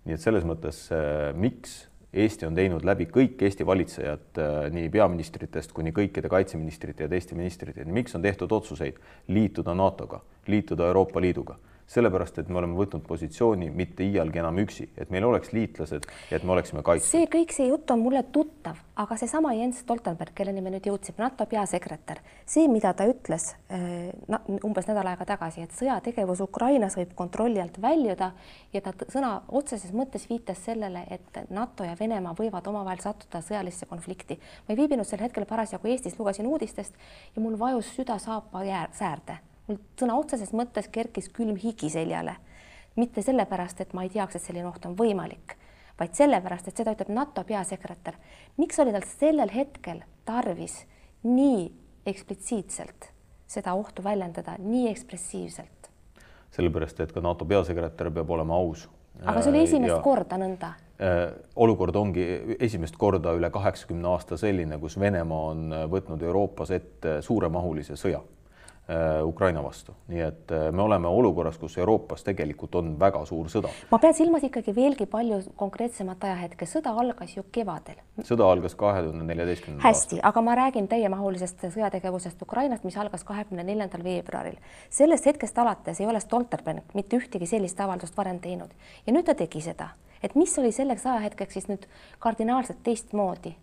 nii 0.04 0.14
et 0.14 0.20
selles 0.20 0.44
mõttes 0.44 0.90
äh, 0.92 1.34
miks 1.34 1.86
Eesti 2.12 2.46
on 2.46 2.54
teinud 2.54 2.84
läbi 2.84 3.06
kõik 3.06 3.42
Eesti 3.42 3.66
valitsejad 3.66 4.38
äh, 4.38 4.70
nii 4.70 4.88
peaministritest 4.90 5.72
kuni 5.72 5.92
kõikide 5.92 6.28
kaitseministrite 6.28 7.02
ja 7.02 7.08
teiste 7.08 7.34
ministrite, 7.34 7.84
miks 7.84 8.14
on 8.14 8.22
tehtud 8.22 8.52
otsuseid 8.52 8.98
liituda 9.28 9.74
NATO-ga, 9.74 10.20
liituda 10.46 10.86
Euroopa 10.86 11.20
Liiduga 11.20 11.56
sellepärast 11.90 12.38
et 12.38 12.50
me 12.50 12.60
oleme 12.60 12.76
võtnud 12.78 13.02
positsiooni 13.06 13.70
mitte 13.74 14.04
iialgi 14.06 14.38
enam 14.42 14.58
üksi, 14.62 14.86
et 15.00 15.10
meil 15.10 15.26
oleks 15.26 15.50
liitlased 15.54 16.06
ja 16.30 16.38
et 16.38 16.44
me 16.46 16.54
oleksime 16.54 16.84
kaitstud. 16.86 17.10
see 17.10 17.26
kõik, 17.30 17.54
see 17.54 17.66
jutt 17.66 17.90
on 17.90 18.02
mulle 18.04 18.22
tuttav, 18.32 18.78
aga 19.00 19.16
seesama 19.18 19.52
Jens 19.58 19.82
Stoltenberg, 19.82 20.34
kelleni 20.36 20.62
me 20.62 20.70
nüüd 20.76 20.86
jõudsime, 20.86 21.18
NATO 21.24 21.46
peasekretär, 21.50 22.22
see, 22.46 22.68
mida 22.70 22.92
ta 22.94 23.08
ütles 23.10 23.50
äh, 23.74 24.12
umbes 24.66 24.86
nädal 24.90 25.10
aega 25.10 25.26
tagasi, 25.32 25.66
et 25.66 25.74
sõjategevus 25.74 26.44
Ukrainas 26.46 26.94
võib 27.00 27.16
kontrolli 27.18 27.62
alt 27.62 27.80
väljuda 27.82 28.30
ja 28.74 28.84
ta 28.86 28.94
sõna 29.10 29.34
otseses 29.48 29.90
mõttes 29.96 30.28
viitas 30.30 30.62
sellele, 30.68 31.04
et 31.10 31.42
NATO 31.50 31.86
ja 31.88 31.98
Venemaa 31.98 32.36
võivad 32.38 32.70
omavahel 32.70 33.02
sattuda 33.02 33.42
sõjalisse 33.42 33.90
konflikti. 33.90 34.38
ma 34.66 34.74
ei 34.74 34.82
viibinud 34.84 35.08
sel 35.08 35.26
hetkel 35.26 35.46
parasjagu 35.46 35.90
Eestis, 35.90 36.18
lugesin 36.18 36.46
uudistest 36.46 36.94
ja 37.34 37.42
mul 37.42 37.58
vajus 37.58 37.90
süda 37.98 38.18
saapa 38.22 38.62
säärde 38.94 39.40
mul 39.70 39.78
sõna 39.98 40.18
otseses 40.18 40.52
mõttes 40.56 40.88
kerkis 40.92 41.30
külm 41.34 41.58
higi 41.60 41.90
seljale. 41.90 42.36
mitte 42.96 43.22
sellepärast, 43.22 43.80
et 43.80 43.92
ma 43.94 44.02
ei 44.02 44.10
teaks, 44.10 44.34
et 44.36 44.42
selline 44.42 44.66
oht 44.66 44.84
on 44.84 44.96
võimalik, 44.98 45.54
vaid 45.98 46.16
sellepärast, 46.18 46.68
et 46.68 46.76
seda 46.76 46.92
ütleb 46.92 47.12
NATO 47.14 47.44
peasekretär. 47.44 48.14
miks 48.56 48.78
oli 48.78 48.92
tal 48.92 49.06
sellel 49.06 49.50
hetkel 49.54 50.02
tarvis 50.24 50.84
nii 51.22 51.70
eksplitsiitselt 52.06 53.12
seda 53.46 53.74
ohtu 53.74 54.02
väljendada, 54.02 54.56
nii 54.58 54.88
ekspressiivselt? 54.90 55.90
sellepärast, 56.50 57.00
et 57.00 57.12
ka 57.12 57.20
NATO 57.20 57.44
peasekretär 57.44 58.10
peab 58.10 58.30
olema 58.30 58.54
aus. 58.54 58.88
aga 59.22 59.42
see 59.42 59.50
oli 59.50 59.62
esimest 59.62 59.94
ja... 59.94 60.02
korda 60.02 60.36
nõnda 60.36 60.72
äh, 60.98 61.30
olukord 61.56 61.96
ongi 61.96 62.56
esimest 62.58 62.96
korda 62.96 63.36
üle 63.38 63.50
kaheksakümne 63.50 64.08
aasta 64.08 64.36
selline, 64.36 64.78
kus 64.78 64.98
Venemaa 64.98 65.46
on 65.54 65.72
võtnud 65.94 66.22
Euroopas 66.22 66.70
ette 66.74 67.22
suuremahulise 67.22 67.96
sõja 67.96 68.20
Äh, 68.20 68.39
Ukraina 69.24 69.62
vastu, 69.62 69.92
nii 70.10 70.22
et 70.24 70.50
äh, 70.50 70.64
me 70.74 70.82
oleme 70.82 71.06
olukorras, 71.08 71.58
kus 71.58 71.76
Euroopas 71.78 72.24
tegelikult 72.26 72.74
on 72.74 72.88
väga 72.98 73.20
suur 73.28 73.46
sõda. 73.52 73.70
ma 73.90 74.00
pean 74.02 74.16
silmas 74.18 74.42
ikkagi 74.42 74.74
veelgi 74.74 75.06
palju 75.06 75.38
konkreetsemat 75.60 76.24
ajahetke, 76.26 76.66
sõda 76.66 76.96
algas 76.98 77.36
ju 77.36 77.44
kevadel. 77.52 78.00
sõda 78.26 78.48
algas 78.50 78.74
kahe 78.74 79.04
tuhande 79.06 79.28
neljateistkümnendal 79.28 79.86
hästi, 79.86 80.18
aga 80.26 80.42
ma 80.42 80.58
räägin 80.58 80.90
täiemahulisest 80.90 81.68
sõjategevusest 81.68 82.42
Ukrainast, 82.42 82.84
mis 82.88 82.98
algas 82.98 83.22
kahekümne 83.24 83.62
neljandal 83.62 84.02
veebruaril. 84.02 84.58
sellest 84.90 85.26
hetkest 85.26 85.58
alates 85.58 86.00
ei 86.00 86.10
ole 86.10 86.20
Stoltenberg 86.20 86.94
mitte 86.94 87.22
ühtegi 87.22 87.46
sellist 87.46 87.80
avaldust 87.80 88.16
varem 88.16 88.40
teinud 88.42 88.74
ja 89.06 89.12
nüüd 89.12 89.28
ta 89.28 89.38
tegi 89.38 89.62
seda, 89.70 89.92
et 90.22 90.34
mis 90.34 90.58
oli 90.58 90.72
selleks 90.72 91.06
ajahetkeks 91.06 91.52
siis 91.52 91.70
nüüd 91.70 91.86
kardinaalselt 92.18 92.82
teistmoodi 92.82 93.54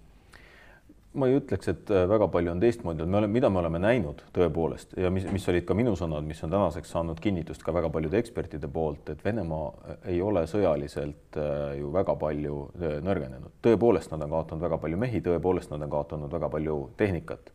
ma 1.17 1.27
ei 1.29 1.38
ütleks, 1.39 1.69
et 1.71 1.91
äh, 1.93 2.05
väga 2.09 2.27
palju 2.31 2.51
on 2.53 2.62
teistmoodi, 2.62 3.05
me 3.09 3.19
oleme, 3.19 3.33
mida 3.33 3.50
me 3.53 3.62
oleme 3.62 3.79
näinud 3.81 4.21
tõepoolest 4.36 4.93
ja 5.01 5.09
mis, 5.13 5.25
mis 5.33 5.45
olid 5.50 5.65
ka 5.67 5.75
minu 5.77 5.95
sõnad, 5.97 6.25
mis 6.27 6.41
on 6.45 6.53
tänaseks 6.53 6.91
saanud 6.93 7.21
kinnitust 7.24 7.63
ka 7.65 7.74
väga 7.75 7.89
paljude 7.93 8.19
ekspertide 8.21 8.69
poolt, 8.71 9.09
et 9.13 9.24
Venemaa 9.25 9.69
äh, 9.74 9.95
ei 10.13 10.19
ole 10.21 10.45
sõjaliselt 10.50 11.39
äh, 11.41 11.77
ju 11.79 11.89
väga 11.93 12.15
palju 12.21 12.57
nõrgenenud. 13.05 13.55
tõepoolest, 13.65 14.12
nad 14.13 14.25
on 14.25 14.36
kaotanud 14.36 14.67
väga 14.67 14.79
palju 14.83 15.00
mehi, 15.01 15.24
tõepoolest, 15.25 15.71
nad 15.74 15.88
on 15.88 15.95
kaotanud 15.95 16.33
väga 16.33 16.51
palju 16.53 16.77
tehnikat. 17.00 17.50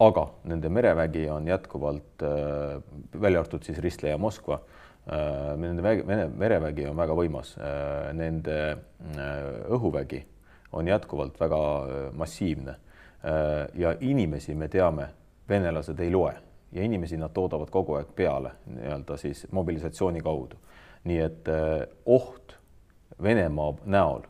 aga 0.00 0.26
nende 0.46 0.68
merevägi 0.70 1.28
on 1.30 1.46
jätkuvalt, 1.46 2.22
välja 3.14 3.40
arvatud 3.40 3.64
siis 3.66 3.78
ristleja 3.82 4.18
Moskva, 4.18 4.60
nende 5.58 5.82
vägi, 5.82 6.04
Vene 6.06 6.28
merevägi 6.30 6.86
on 6.86 6.96
väga 6.96 7.16
võimas, 7.18 7.56
nende 8.14 8.58
õhuvägi 9.74 10.22
on 10.72 10.86
jätkuvalt 10.86 11.40
väga 11.40 11.58
massiivne 12.14 12.76
ja 13.74 13.94
inimesi 14.00 14.54
me 14.54 14.68
teame, 14.68 15.08
venelased 15.48 15.98
ei 16.00 16.10
loe. 16.10 16.34
Ja 16.72 16.82
inimesi 16.82 17.16
nad 17.16 17.32
toodavad 17.34 17.70
kogu 17.72 17.96
aeg 17.96 18.10
peale 18.16 18.50
nii-öelda 18.66 19.16
siis 19.16 19.46
mobilisatsiooni 19.50 20.20
kaudu. 20.20 20.56
nii 21.04 21.18
et 21.18 21.48
äh, 21.48 21.86
oht 22.06 22.58
Venemaa 23.22 23.74
näol 23.84 24.22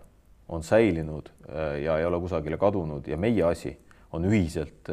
on 0.48 0.62
säilinud 0.62 1.28
äh, 1.28 1.82
ja 1.82 1.98
ei 1.98 2.04
ole 2.04 2.20
kusagile 2.20 2.56
kadunud 2.56 3.06
ja 3.06 3.16
meie 3.16 3.42
asi 3.42 3.78
on 4.12 4.24
ühiselt 4.24 4.88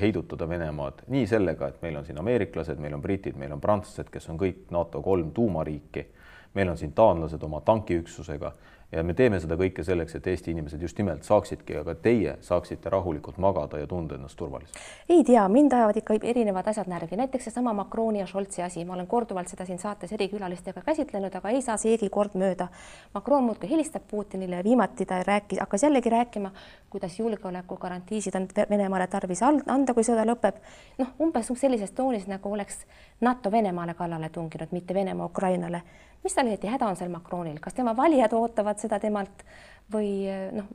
heidutada 0.00 0.48
Venemaad 0.48 1.04
nii 1.08 1.26
sellega, 1.26 1.68
et 1.68 1.82
meil 1.82 1.96
on 1.96 2.04
siin 2.04 2.18
ameeriklased, 2.20 2.78
meil 2.78 2.94
on 2.94 3.02
britid, 3.02 3.36
meil 3.36 3.52
on 3.52 3.60
prantslased, 3.60 4.10
kes 4.12 4.28
on 4.28 4.38
kõik 4.40 4.66
NATO 4.70 5.00
kolm 5.02 5.30
tuumariiki, 5.32 6.06
meil 6.54 6.68
on 6.68 6.76
siin 6.76 6.92
taanlased 6.92 7.42
oma 7.42 7.60
tankiüksusega 7.64 8.52
ja 8.92 9.02
me 9.06 9.14
teeme 9.14 9.38
seda 9.40 9.56
kõike 9.58 9.84
selleks, 9.86 10.16
et 10.18 10.26
Eesti 10.26 10.50
inimesed 10.54 10.82
just 10.82 10.98
nimelt 10.98 11.26
saaksidki, 11.26 11.76
aga 11.80 11.94
teie 11.94 12.34
saaksite 12.44 12.90
rahulikult 12.90 13.38
magada 13.42 13.78
ja 13.78 13.86
tunda 13.86 14.16
ennast 14.18 14.36
turvaliselt. 14.38 14.78
ei 15.08 15.22
tea, 15.24 15.46
mind 15.48 15.72
ajavad 15.72 16.00
ikka 16.00 16.16
erinevad 16.32 16.66
asjad 16.72 16.90
närvi, 16.90 17.16
näiteks 17.20 17.48
seesama 17.48 17.72
Macroni 17.76 18.20
ja 18.20 18.26
Scholzi 18.26 18.62
asi, 18.62 18.84
ma 18.84 18.94
olen 18.94 19.06
korduvalt 19.06 19.48
seda 19.48 19.66
siin 19.66 19.78
saates 19.78 20.12
erikülalistega 20.12 20.82
käsitlenud, 20.86 21.34
aga 21.34 21.54
ei 21.54 21.62
saa 21.62 21.76
seegi 21.76 22.10
kord 22.10 22.34
mööda. 22.34 22.68
Macron 23.14 23.44
muudkui 23.44 23.70
helistab 23.70 24.08
Putinile 24.10 24.60
ja 24.60 24.64
viimati 24.64 25.06
ta 25.06 25.22
rääkis, 25.22 25.60
hakkas 25.60 25.86
jällegi 25.86 26.10
rääkima, 26.10 26.50
kuidas 26.90 27.18
julgeolekugarantiisid 27.18 28.34
on 28.34 28.48
Venemaale 28.70 29.06
tarvis 29.06 29.42
anda, 29.42 29.94
kui 29.94 30.04
sõda 30.06 30.26
lõpeb. 30.26 30.58
noh, 30.98 31.14
umbes 31.20 31.52
sellises 31.54 31.92
toonis, 31.92 32.26
nagu 32.26 32.52
oleks 32.52 32.86
NATO 33.20 33.50
Venemaale 33.50 33.94
kallale 33.94 34.28
tunginud, 34.28 34.68
mitte 34.72 34.94
Venemaa 34.94 35.26
Ukrainale 35.26 35.82
mis 36.24 36.34
tal 36.36 36.50
õieti 36.50 36.68
häda 36.68 36.88
on 36.90 36.98
seal 36.98 37.10
Macronil, 37.12 37.58
kas 37.62 37.76
tema 37.76 37.94
valijad 37.96 38.34
ootavad 38.36 38.79
seda 38.80 38.98
temalt 39.02 39.44
või 39.92 40.28
noh, 40.54 40.68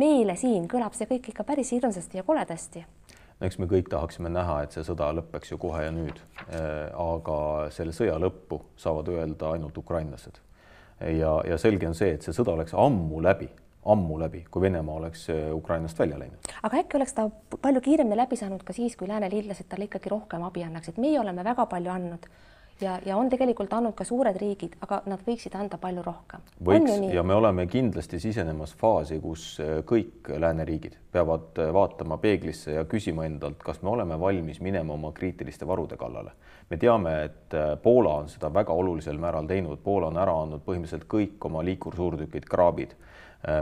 meile 0.00 0.36
siin 0.40 0.68
kõlab 0.70 0.96
see 0.96 1.08
kõik 1.10 1.32
ikka 1.32 1.44
päris 1.44 1.72
hirmsasti 1.74 2.20
ja 2.20 2.26
koledasti 2.26 2.84
no 3.40 3.48
eks 3.48 3.58
me 3.58 3.68
kõik 3.70 3.90
tahaksime 3.92 4.30
näha, 4.32 4.60
et 4.64 4.74
see 4.74 4.84
sõda 4.86 5.10
lõpeks 5.18 5.52
ju 5.52 5.58
kohe 5.62 5.84
ja 5.86 5.92
nüüd. 5.94 6.20
Äh, 6.46 6.88
aga 6.90 7.36
selle 7.74 7.94
sõja 7.96 8.16
lõppu 8.20 8.60
saavad 8.80 9.10
öelda 9.12 9.54
ainult 9.56 9.78
ukrainlased. 9.78 10.40
ja, 11.00 11.34
ja 11.48 11.58
selge 11.58 11.88
on 11.88 11.94
see, 11.98 12.14
et 12.14 12.22
see 12.22 12.32
sõda 12.32 12.54
oleks 12.54 12.74
ammu 12.78 13.20
läbi, 13.22 13.48
ammu 13.90 14.18
läbi, 14.20 14.44
kui 14.50 14.62
Venemaa 14.62 15.00
oleks 15.00 15.26
äh, 15.34 15.50
Ukrainast 15.52 15.98
välja 15.98 16.18
läinud. 16.18 16.50
aga 16.62 16.80
äkki 16.80 16.96
oleks 16.96 17.16
ta 17.18 17.28
palju 17.60 17.82
kiiremini 17.84 18.16
läbi 18.16 18.38
saanud 18.38 18.62
ka 18.64 18.72
siis, 18.72 18.96
kui 18.96 19.08
lääneliitlased 19.10 19.68
talle 19.68 19.90
ikkagi 19.90 20.12
rohkem 20.12 20.46
abi 20.46 20.64
annaksid, 20.64 21.00
meie 21.02 21.20
oleme 21.20 21.44
väga 21.44 21.66
palju 21.66 21.90
andnud 21.90 22.30
ja, 22.84 22.98
ja 23.06 23.16
on 23.16 23.30
tegelikult 23.32 23.72
andnud 23.72 23.94
ka 23.96 24.04
suured 24.06 24.36
riigid, 24.40 24.76
aga 24.84 25.00
nad 25.10 25.22
võiksid 25.26 25.54
anda 25.58 25.78
palju 25.80 26.04
rohkem. 26.04 26.42
võiks 26.68 27.14
ja 27.14 27.22
me 27.26 27.36
oleme 27.36 27.66
kindlasti 27.70 28.20
sisenemas 28.22 28.74
faasi, 28.80 29.18
kus 29.22 29.46
äh, 29.62 29.80
kõik 29.88 30.30
lääneriigid 30.40 30.98
peavad 31.14 31.60
äh, 31.62 31.72
vaatama 31.74 32.18
peeglisse 32.22 32.76
ja 32.78 32.84
küsima 32.90 33.26
endalt, 33.28 33.62
kas 33.64 33.82
me 33.82 33.92
oleme 33.94 34.18
valmis 34.20 34.60
minema 34.64 34.96
oma 34.96 35.12
kriitiliste 35.16 35.66
varude 35.66 35.96
kallale. 36.00 36.32
me 36.70 36.76
teame, 36.80 37.14
et 37.24 37.54
äh, 37.54 37.74
Poola 37.82 38.18
on 38.22 38.28
seda 38.28 38.52
väga 38.54 38.72
olulisel 38.72 39.18
määral 39.18 39.48
teinud, 39.50 39.80
Poola 39.84 40.12
on 40.12 40.20
ära 40.20 40.36
andnud 40.42 40.64
põhimõtteliselt 40.66 41.08
kõik 41.08 41.50
oma 41.50 41.64
liikursuurtükid, 41.64 42.48
kraabid 42.50 42.96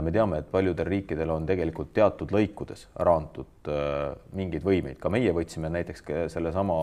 me 0.01 0.11
teame, 0.15 0.39
et 0.39 0.51
paljudel 0.51 0.87
riikidel 0.87 1.31
on 1.33 1.45
tegelikult 1.47 1.89
teatud 1.95 2.31
lõikudes 2.31 2.85
ära 3.03 3.17
antud 3.19 3.71
äh, 3.71 4.13
mingeid 4.37 4.63
võimeid, 4.63 4.99
ka 5.01 5.11
meie 5.11 5.33
võtsime 5.35 5.71
näiteks 5.73 6.05
sellesama 6.31 6.75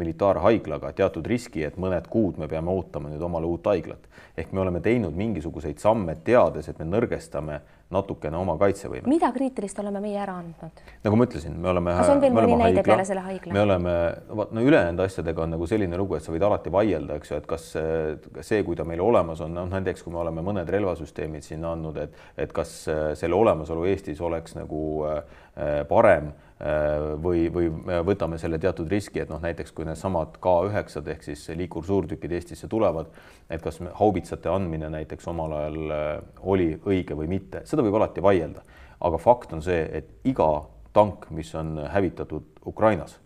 militaarhaiglaga 0.00 0.92
teatud 0.98 1.26
riski, 1.30 1.62
et 1.66 1.78
mõned 1.78 2.08
kuud 2.10 2.40
me 2.42 2.48
peame 2.50 2.72
ootama 2.74 3.12
nüüd 3.12 3.22
omale 3.22 3.46
uut 3.46 3.70
haiglat. 3.70 4.08
ehk 4.36 4.52
me 4.52 4.60
oleme 4.64 4.80
teinud 4.80 5.14
mingisuguseid 5.16 5.78
samme, 5.78 6.16
teades, 6.24 6.68
et 6.68 6.78
me 6.78 6.88
nõrgestame 6.88 7.60
natukene 7.90 8.38
oma 8.38 8.54
kaitsevõimet. 8.60 9.08
mida 9.10 9.30
kriitilist 9.34 9.78
oleme 9.82 10.02
meie 10.02 10.18
ära 10.22 10.36
andnud? 10.40 10.82
nagu 11.04 11.18
ma 11.18 11.26
ütlesin, 11.26 11.56
me 11.58 11.70
oleme. 11.72 11.94
kas 11.98 12.12
on 12.12 12.22
veel 12.22 12.34
mõni 12.36 12.58
näide 12.60 12.84
peale 12.86 13.06
selle 13.08 13.24
haigla? 13.24 13.54
me 13.54 13.62
oleme, 13.64 13.94
vot 14.40 14.52
no 14.54 14.64
ülejäänud 14.66 15.04
asjadega 15.06 15.44
on 15.44 15.54
nagu 15.56 15.68
selline 15.70 15.98
lugu, 15.98 16.16
et 16.18 16.26
sa 16.26 16.34
võid 16.34 16.46
alati 16.46 16.72
vaielda, 16.72 17.18
eks 17.20 17.32
ju, 17.32 17.40
et 17.40 17.48
kas 17.50 17.66
see, 17.72 18.62
kui 18.66 18.78
ta 18.78 18.86
meil 18.88 19.02
olemas 19.04 19.42
on, 19.44 19.56
noh 19.56 19.70
näiteks 19.72 20.06
kui 20.06 20.14
me 20.14 20.22
oleme 20.22 20.44
mõned 20.46 20.70
relvasüsteemid 20.70 21.46
sinna 21.46 21.74
andnud, 21.74 21.98
et, 22.04 22.14
et 22.38 22.54
kas 22.54 22.76
selle 23.18 23.38
olemasolu 23.38 23.88
Eestis 23.90 24.22
oleks 24.22 24.54
nagu 24.58 24.84
äh, 25.10 25.82
parem 25.90 26.30
Äh, 26.60 27.14
või, 27.24 27.46
või 27.48 27.70
võtame 28.04 28.36
selle 28.36 28.58
teatud 28.60 28.90
riski, 28.92 29.22
et 29.22 29.30
noh, 29.32 29.38
näiteks 29.40 29.72
kui 29.72 29.86
needsamad 29.88 30.34
K9-d 30.44 31.14
ehk 31.14 31.22
siis 31.24 31.46
liikursuurtükid 31.56 32.34
Eestisse 32.36 32.68
tulevad, 32.68 33.08
et 33.48 33.62
kas 33.64 33.78
haubitsate 33.96 34.50
andmine 34.52 34.90
näiteks 34.92 35.30
omal 35.32 35.54
ajal 35.56 35.94
äh, 35.96 36.10
oli 36.44 36.74
õige 36.84 37.16
või 37.16 37.30
mitte, 37.32 37.62
seda 37.64 37.80
võib 37.86 37.96
alati 37.96 38.20
vaielda. 38.20 38.66
aga 39.00 39.16
fakt 39.16 39.54
on 39.56 39.64
see, 39.64 39.80
et 39.88 40.10
iga 40.28 40.50
tank, 40.92 41.30
mis 41.30 41.54
on 41.56 41.80
hävitatud 41.94 42.60
Ukrainas, 42.66 43.16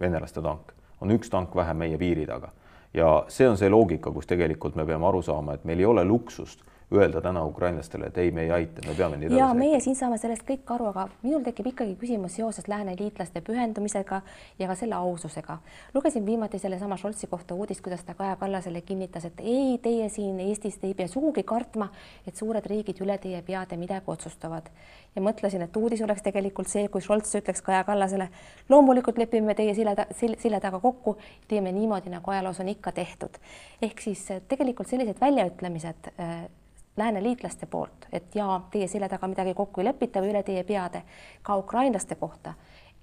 venelaste 0.00 0.42
tank, 0.42 0.74
on 1.00 1.14
üks 1.14 1.30
tank 1.30 1.54
vähem 1.54 1.78
meie 1.78 1.98
piiri 1.98 2.26
taga. 2.26 2.50
ja 2.94 3.24
see 3.28 3.46
on 3.48 3.56
see 3.56 3.70
loogika, 3.70 4.10
kus 4.10 4.26
tegelikult 4.26 4.74
me 4.74 4.84
peame 4.84 5.06
aru 5.06 5.22
saama, 5.22 5.54
et 5.54 5.64
meil 5.64 5.78
ei 5.78 5.86
ole 5.86 6.04
luksust 6.04 6.66
öelda 6.94 7.20
täna 7.20 7.44
ukrainlastele, 7.44 8.06
et 8.06 8.18
ei, 8.18 8.30
me 8.30 8.42
ei 8.42 8.50
aita, 8.50 8.82
me 8.86 8.94
peame 8.94 9.16
nii 9.16 9.28
edasi. 9.28 9.38
ja 9.38 9.48
meie 9.54 9.78
siin 9.80 9.96
saame 9.96 10.18
sellest 10.18 10.42
kõik 10.48 10.72
aru, 10.74 10.88
aga 10.90 11.04
minul 11.22 11.44
tekib 11.46 11.68
ikkagi 11.70 11.94
küsimus 12.00 12.34
seoses 12.40 12.66
lääne 12.68 12.96
liitlaste 12.98 13.42
pühendumisega 13.46 14.20
ja 14.58 14.68
ka 14.68 14.74
selle 14.74 14.98
aususega. 14.98 15.58
lugesin 15.94 16.26
viimati 16.26 16.58
sellesama 16.58 16.96
Scholzi 16.96 17.26
kohta 17.30 17.54
uudist, 17.54 17.80
kuidas 17.86 18.02
ta 18.04 18.14
Kaja 18.14 18.36
Kallasele 18.36 18.80
kinnitas, 18.80 19.24
et 19.24 19.38
ei, 19.38 19.78
teie 19.82 20.08
siin 20.08 20.40
Eestis 20.40 20.80
ei 20.82 20.94
pea 20.94 21.08
sugugi 21.08 21.42
kartma, 21.42 21.90
et 22.26 22.36
suured 22.36 22.66
riigid 22.66 23.02
üle 23.06 23.18
teie 23.18 23.42
peade 23.42 23.76
midagi 23.76 24.10
otsustavad. 24.10 24.70
ja 25.14 25.22
mõtlesin, 25.22 25.62
et 25.62 25.76
uudis 25.76 26.02
oleks 26.02 26.22
tegelikult 26.22 26.68
see, 26.68 26.88
kui 26.88 27.00
Scholz 27.00 27.34
ütleks 27.38 27.62
Kaja 27.62 27.84
Kallasele, 27.84 28.28
loomulikult 28.68 29.18
lepime 29.18 29.54
teie 29.54 29.74
selja, 29.74 30.06
selja 30.38 30.60
taga 30.60 30.80
kokku, 30.80 31.18
teeme 31.48 31.72
niimoodi, 31.72 32.10
nagu 32.10 32.30
ajaloos 32.30 32.60
on 32.60 32.68
ikka 32.68 32.92
tehtud. 32.92 33.38
ehk 33.82 34.00
siis 34.00 34.26
tegelikult 34.48 34.88
sellised 34.88 35.20
väljaütlemised 35.20 36.18
äh, 36.18 36.48
lääne 36.96 37.22
liitlaste 37.22 37.66
poolt, 37.66 38.06
et 38.12 38.34
jaa, 38.34 38.68
teie 38.70 38.88
selja 38.88 39.08
taga 39.08 39.28
midagi 39.28 39.54
kokku 39.54 39.80
ei 39.80 39.90
lepita 39.90 40.20
või 40.20 40.34
üle 40.34 40.42
teie 40.42 40.64
peade, 40.64 41.02
ka 41.42 41.56
ukrainlaste 41.56 42.14
kohta 42.14 42.54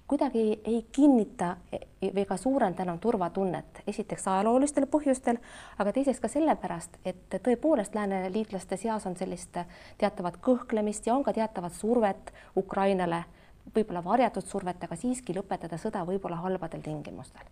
kuidagi 0.08 0.60
ei 0.64 0.86
kinnita 0.92 1.56
või 2.02 2.24
ka 2.26 2.36
suurenda 2.40 2.82
enam 2.82 2.98
turvatunnet, 2.98 3.82
esiteks 3.86 4.24
ajaloolistel 4.32 4.86
põhjustel, 4.88 5.36
aga 5.78 5.92
teiseks 5.92 6.22
ka 6.22 6.30
sellepärast, 6.32 6.96
et 7.04 7.36
tõepoolest 7.44 7.94
lääne 7.94 8.22
liitlaste 8.32 8.80
seas 8.80 9.06
on 9.06 9.16
sellist 9.20 9.60
teatavat 10.00 10.40
kõhklemist 10.40 11.06
ja 11.06 11.14
on 11.14 11.26
ka 11.26 11.36
teatavat 11.36 11.76
survet 11.76 12.32
Ukrainale, 12.56 13.24
võib-olla 13.74 14.04
varjatud 14.04 14.48
survet, 14.48 14.80
aga 14.84 14.96
siiski 14.96 15.36
lõpetada 15.36 15.76
sõda 15.76 16.06
võib-olla 16.08 16.40
halbadel 16.40 16.80
tingimustel 16.80 17.44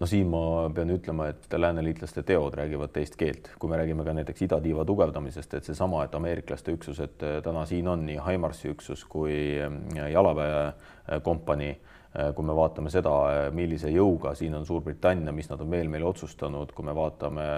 no 0.00 0.06
siin 0.06 0.28
ma 0.30 0.40
pean 0.74 0.90
ütlema, 0.94 1.28
et 1.32 1.52
lääneliitlaste 1.52 2.22
teod 2.26 2.54
räägivad 2.58 2.92
teist 2.94 3.16
keelt, 3.18 3.50
kui 3.58 3.70
me 3.70 3.78
räägime 3.80 4.04
ka 4.06 4.14
näiteks 4.14 4.44
idatiiva 4.46 4.84
tugevdamisest, 4.88 5.54
et 5.58 5.68
seesama, 5.68 6.04
et 6.04 6.14
ameeriklaste 6.14 6.74
üksused 6.76 7.24
äh, 7.26 7.38
täna 7.44 7.64
siin 7.66 7.88
on, 7.88 8.04
nii 8.06 8.18
Himarsi 8.26 8.72
üksus 8.74 9.04
kui 9.08 9.34
äh, 9.58 10.10
jalaväekompanii, 10.12 11.72
äh, 11.72 12.30
kui 12.34 12.46
me 12.46 12.56
vaatame 12.56 12.92
seda, 12.94 13.14
millise 13.54 13.90
jõuga 13.94 14.34
siin 14.38 14.54
on 14.58 14.66
Suurbritannia, 14.66 15.34
mis 15.34 15.50
nad 15.50 15.64
on 15.64 15.70
veel 15.70 15.90
meile 15.90 16.06
otsustanud, 16.08 16.72
kui 16.76 16.86
me 16.86 16.94
vaatame 16.94 17.48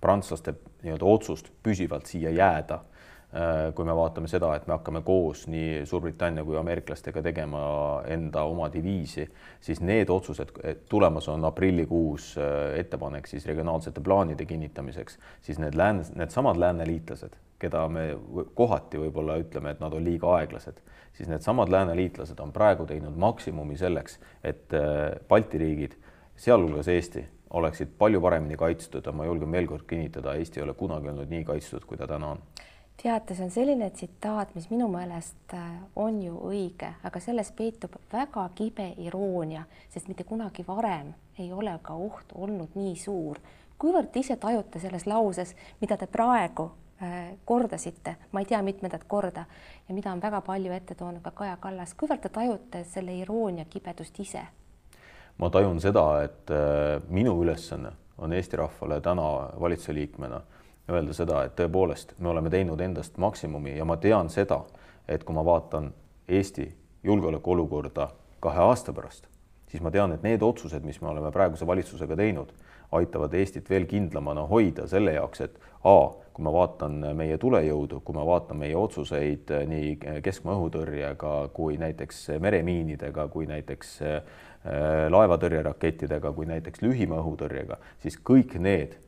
prantslaste 0.00 0.54
nii-öelda 0.84 1.04
otsust 1.04 1.50
püsivalt 1.62 2.08
siia 2.08 2.30
jääda 2.32 2.80
kui 3.74 3.86
me 3.86 3.94
vaatame 3.94 4.26
seda, 4.26 4.48
et 4.58 4.64
me 4.66 4.74
hakkame 4.74 5.04
koos 5.06 5.44
nii 5.50 5.84
Suurbritannia 5.86 6.42
kui 6.44 6.56
ameeriklastega 6.58 7.22
tegema 7.22 7.60
enda 8.10 8.42
oma 8.50 8.66
diviisi, 8.72 9.22
siis 9.62 9.78
need 9.86 10.10
otsused, 10.10 10.50
tulemas 10.90 11.28
on 11.30 11.44
aprillikuus 11.46 12.32
äh, 12.40 12.80
ettepanek 12.80 13.30
siis 13.30 13.46
regionaalsete 13.46 14.02
plaanide 14.02 14.46
kinnitamiseks, 14.50 15.18
siis 15.46 15.60
need 15.62 15.78
lääne, 15.78 16.02
needsamad 16.18 16.58
lääneliitlased, 16.58 17.36
keda 17.62 17.84
me 17.92 18.08
kohati 18.58 18.98
võib-olla 18.98 19.36
ütleme, 19.38 19.76
et 19.76 19.84
nad 19.84 19.94
on 19.94 20.02
liiga 20.04 20.32
aeglased, 20.40 20.80
siis 21.14 21.30
needsamad 21.30 21.70
lääneliitlased 21.70 22.40
on 22.42 22.50
praegu 22.52 22.88
teinud 22.90 23.14
maksimumi 23.14 23.78
selleks, 23.78 24.18
et 24.42 24.74
äh, 24.74 25.12
Balti 25.28 25.60
riigid, 25.62 25.94
sealhulgas 26.40 26.90
Eesti, 26.90 27.22
oleksid 27.54 27.94
palju 27.98 28.18
paremini 28.22 28.58
kaitstud 28.58 29.06
ja 29.06 29.14
ma 29.14 29.26
julgen 29.26 29.54
veel 29.54 29.70
kord 29.70 29.86
kinnitada, 29.86 30.34
Eesti 30.34 30.58
ei 30.58 30.66
ole 30.66 30.74
kunagi 30.74 31.14
olnud 31.14 31.30
nii 31.30 31.44
kaitstud, 31.46 31.86
kui 31.86 31.98
ta 31.98 32.10
täna 32.10 32.34
on 32.34 32.42
teate, 33.02 33.34
see 33.34 33.44
on 33.44 33.50
selline 33.50 33.90
tsitaat, 33.90 34.54
mis 34.54 34.68
minu 34.70 34.88
meelest 34.92 35.54
äh, 35.54 35.70
on 35.96 36.20
ju 36.22 36.36
õige, 36.50 36.92
aga 37.04 37.20
selles 37.22 37.52
peitub 37.56 37.96
väga 38.12 38.44
kibe 38.54 38.90
iroonia, 39.00 39.64
sest 39.92 40.10
mitte 40.10 40.24
kunagi 40.28 40.64
varem 40.66 41.14
ei 41.38 41.52
ole 41.52 41.78
ka 41.82 41.96
oht 41.96 42.34
olnud 42.34 42.76
nii 42.76 42.96
suur. 42.96 43.40
kuivõrd 43.80 44.10
te 44.12 44.20
ise 44.20 44.36
tajute 44.36 44.80
selles 44.80 45.06
lauses, 45.06 45.54
mida 45.80 45.96
te 45.96 46.06
praegu 46.06 46.68
äh, 47.00 47.32
kordasite, 47.44 48.16
ma 48.32 48.44
ei 48.44 48.50
tea, 48.50 48.60
mitmendat 48.62 49.04
korda 49.08 49.46
ja 49.88 49.94
mida 49.94 50.12
on 50.12 50.20
väga 50.22 50.40
palju 50.44 50.72
ette 50.72 50.94
toonud 50.94 51.22
ka 51.24 51.30
Kaja 51.30 51.56
Kallas, 51.56 51.94
kuivõrd 51.94 52.20
te 52.20 52.28
tajute 52.28 52.84
selle 52.84 53.16
iroonia 53.16 53.64
kibedust 53.64 54.20
ise? 54.20 54.44
ma 55.38 55.48
tajun 55.50 55.80
seda, 55.80 56.04
et 56.24 56.52
äh, 56.52 57.00
minu 57.08 57.38
ülesanne 57.42 57.96
on 58.18 58.32
Eesti 58.32 58.56
rahvale 58.60 59.00
täna 59.00 59.24
valitsuse 59.60 59.94
liikmena 59.96 60.42
öelda 60.90 61.14
seda, 61.16 61.44
et 61.44 61.56
tõepoolest 61.58 62.14
me 62.18 62.30
oleme 62.32 62.50
teinud 62.50 62.80
endast 62.80 63.18
maksimumi 63.18 63.76
ja 63.76 63.84
ma 63.84 63.96
tean 63.96 64.30
seda, 64.30 64.62
et 65.08 65.24
kui 65.24 65.34
ma 65.34 65.44
vaatan 65.44 65.92
Eesti 66.30 66.68
julgeolekuolukorda 67.04 68.08
kahe 68.40 68.62
aasta 68.62 68.92
pärast, 68.92 69.26
siis 69.68 69.82
ma 69.82 69.90
tean, 69.90 70.12
et 70.14 70.22
need 70.22 70.42
otsused, 70.42 70.84
mis 70.86 71.00
me 71.02 71.10
oleme 71.10 71.32
praeguse 71.34 71.66
valitsusega 71.66 72.16
teinud, 72.16 72.52
aitavad 72.92 73.34
Eestit 73.34 73.70
veel 73.70 73.86
kindlamana 73.90 74.46
hoida 74.50 74.86
selle 74.90 75.14
jaoks, 75.14 75.46
et 75.46 75.58
A, 75.80 76.10
kui 76.36 76.44
ma 76.44 76.52
vaatan 76.52 76.98
meie 77.16 77.38
tulejõudu, 77.40 78.02
kui 78.04 78.12
ma 78.12 78.24
vaatan 78.26 78.58
meie 78.60 78.76
otsuseid 78.76 79.48
nii 79.70 79.94
keskmaa 80.24 80.58
õhutõrjega 80.58 81.30
kui 81.56 81.78
näiteks 81.80 82.26
meremiinidega, 82.42 83.24
kui 83.32 83.48
näiteks 83.48 83.94
äh, 84.04 84.18
laevatõrjerakettidega, 85.08 86.34
kui 86.36 86.50
näiteks 86.50 86.82
lühimaa 86.84 87.22
õhutõrjega, 87.22 87.80
siis 88.02 88.18
kõik 88.20 88.58
need 88.60 88.98